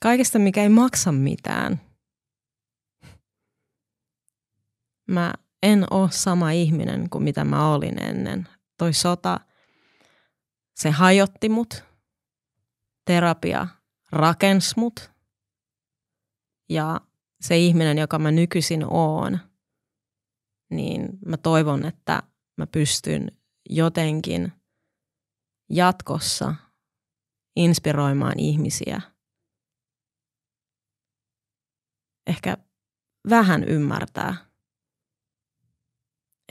Kaikesta, 0.00 0.38
mikä 0.38 0.62
ei 0.62 0.68
maksa 0.68 1.12
mitään. 1.12 1.80
Mä 5.08 5.34
en 5.62 5.86
ole 5.90 6.10
sama 6.10 6.50
ihminen 6.50 7.10
kuin 7.10 7.24
mitä 7.24 7.44
mä 7.44 7.72
olin 7.74 8.02
ennen. 8.02 8.48
Toi 8.82 8.92
sota, 8.92 9.40
se 10.74 10.90
hajotti 10.90 11.48
mut. 11.48 11.84
Terapia 13.04 13.66
rakensi 14.12 14.74
mut. 14.76 15.12
Ja 16.68 17.00
se 17.40 17.58
ihminen, 17.58 17.98
joka 17.98 18.18
mä 18.18 18.30
nykyisin 18.30 18.84
oon, 18.90 19.38
niin 20.70 21.08
mä 21.26 21.36
toivon, 21.36 21.84
että 21.84 22.22
mä 22.56 22.66
pystyn 22.66 23.38
jotenkin 23.70 24.52
jatkossa 25.70 26.54
inspiroimaan 27.56 28.38
ihmisiä. 28.38 29.00
Ehkä 32.26 32.56
vähän 33.30 33.64
ymmärtää, 33.64 34.34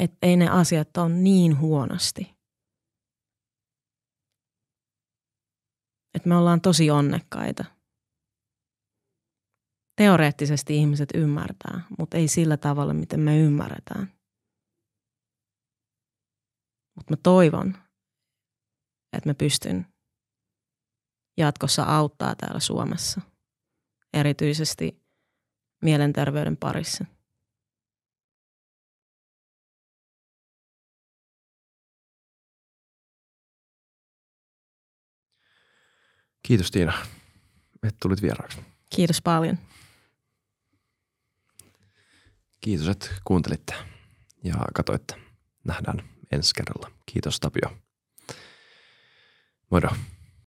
että 0.02 0.18
ei 0.22 0.38
ne 0.38 0.50
asiat 0.50 0.98
ole 0.98 1.10
niin 1.10 1.60
huonosti. 1.60 2.36
Että 6.14 6.30
me 6.30 6.36
ollaan 6.36 6.62
tosi 6.62 6.92
onnekkaita. 6.92 7.66
Teoreettisesti 9.96 10.76
ihmiset 10.78 11.10
ymmärtää, 11.16 11.82
mutta 12.00 12.18
ei 12.18 12.28
sillä 12.28 12.58
tavalla, 12.58 12.94
miten 12.94 13.20
me 13.20 13.40
ymmärretään. 13.40 14.14
Mutta 16.96 17.14
mä 17.14 17.18
toivon, 17.24 17.78
että 19.18 19.30
mä 19.30 19.34
pystyn 19.34 19.86
jatkossa 21.38 21.84
auttaa 21.84 22.36
täällä 22.36 22.60
Suomessa, 22.60 23.22
erityisesti 24.14 25.04
mielenterveyden 25.82 26.58
parissa. 26.58 27.06
Kiitos 36.44 36.72
Tiina, 36.72 36.94
että 37.84 37.98
tulit 38.02 38.22
vieraaksi. 38.22 38.58
Kiitos 38.90 39.22
paljon. 39.22 39.58
Kiitos, 42.62 42.88
että 42.88 43.10
kuuntelitte 43.26 43.74
ja 44.44 44.56
katsoitte. 44.74 45.16
Nähdään 45.64 46.10
ensi 46.32 46.54
kerralla. 46.56 46.92
Kiitos 47.06 47.40
Tapio. 47.40 47.78
Moro. 49.72 49.90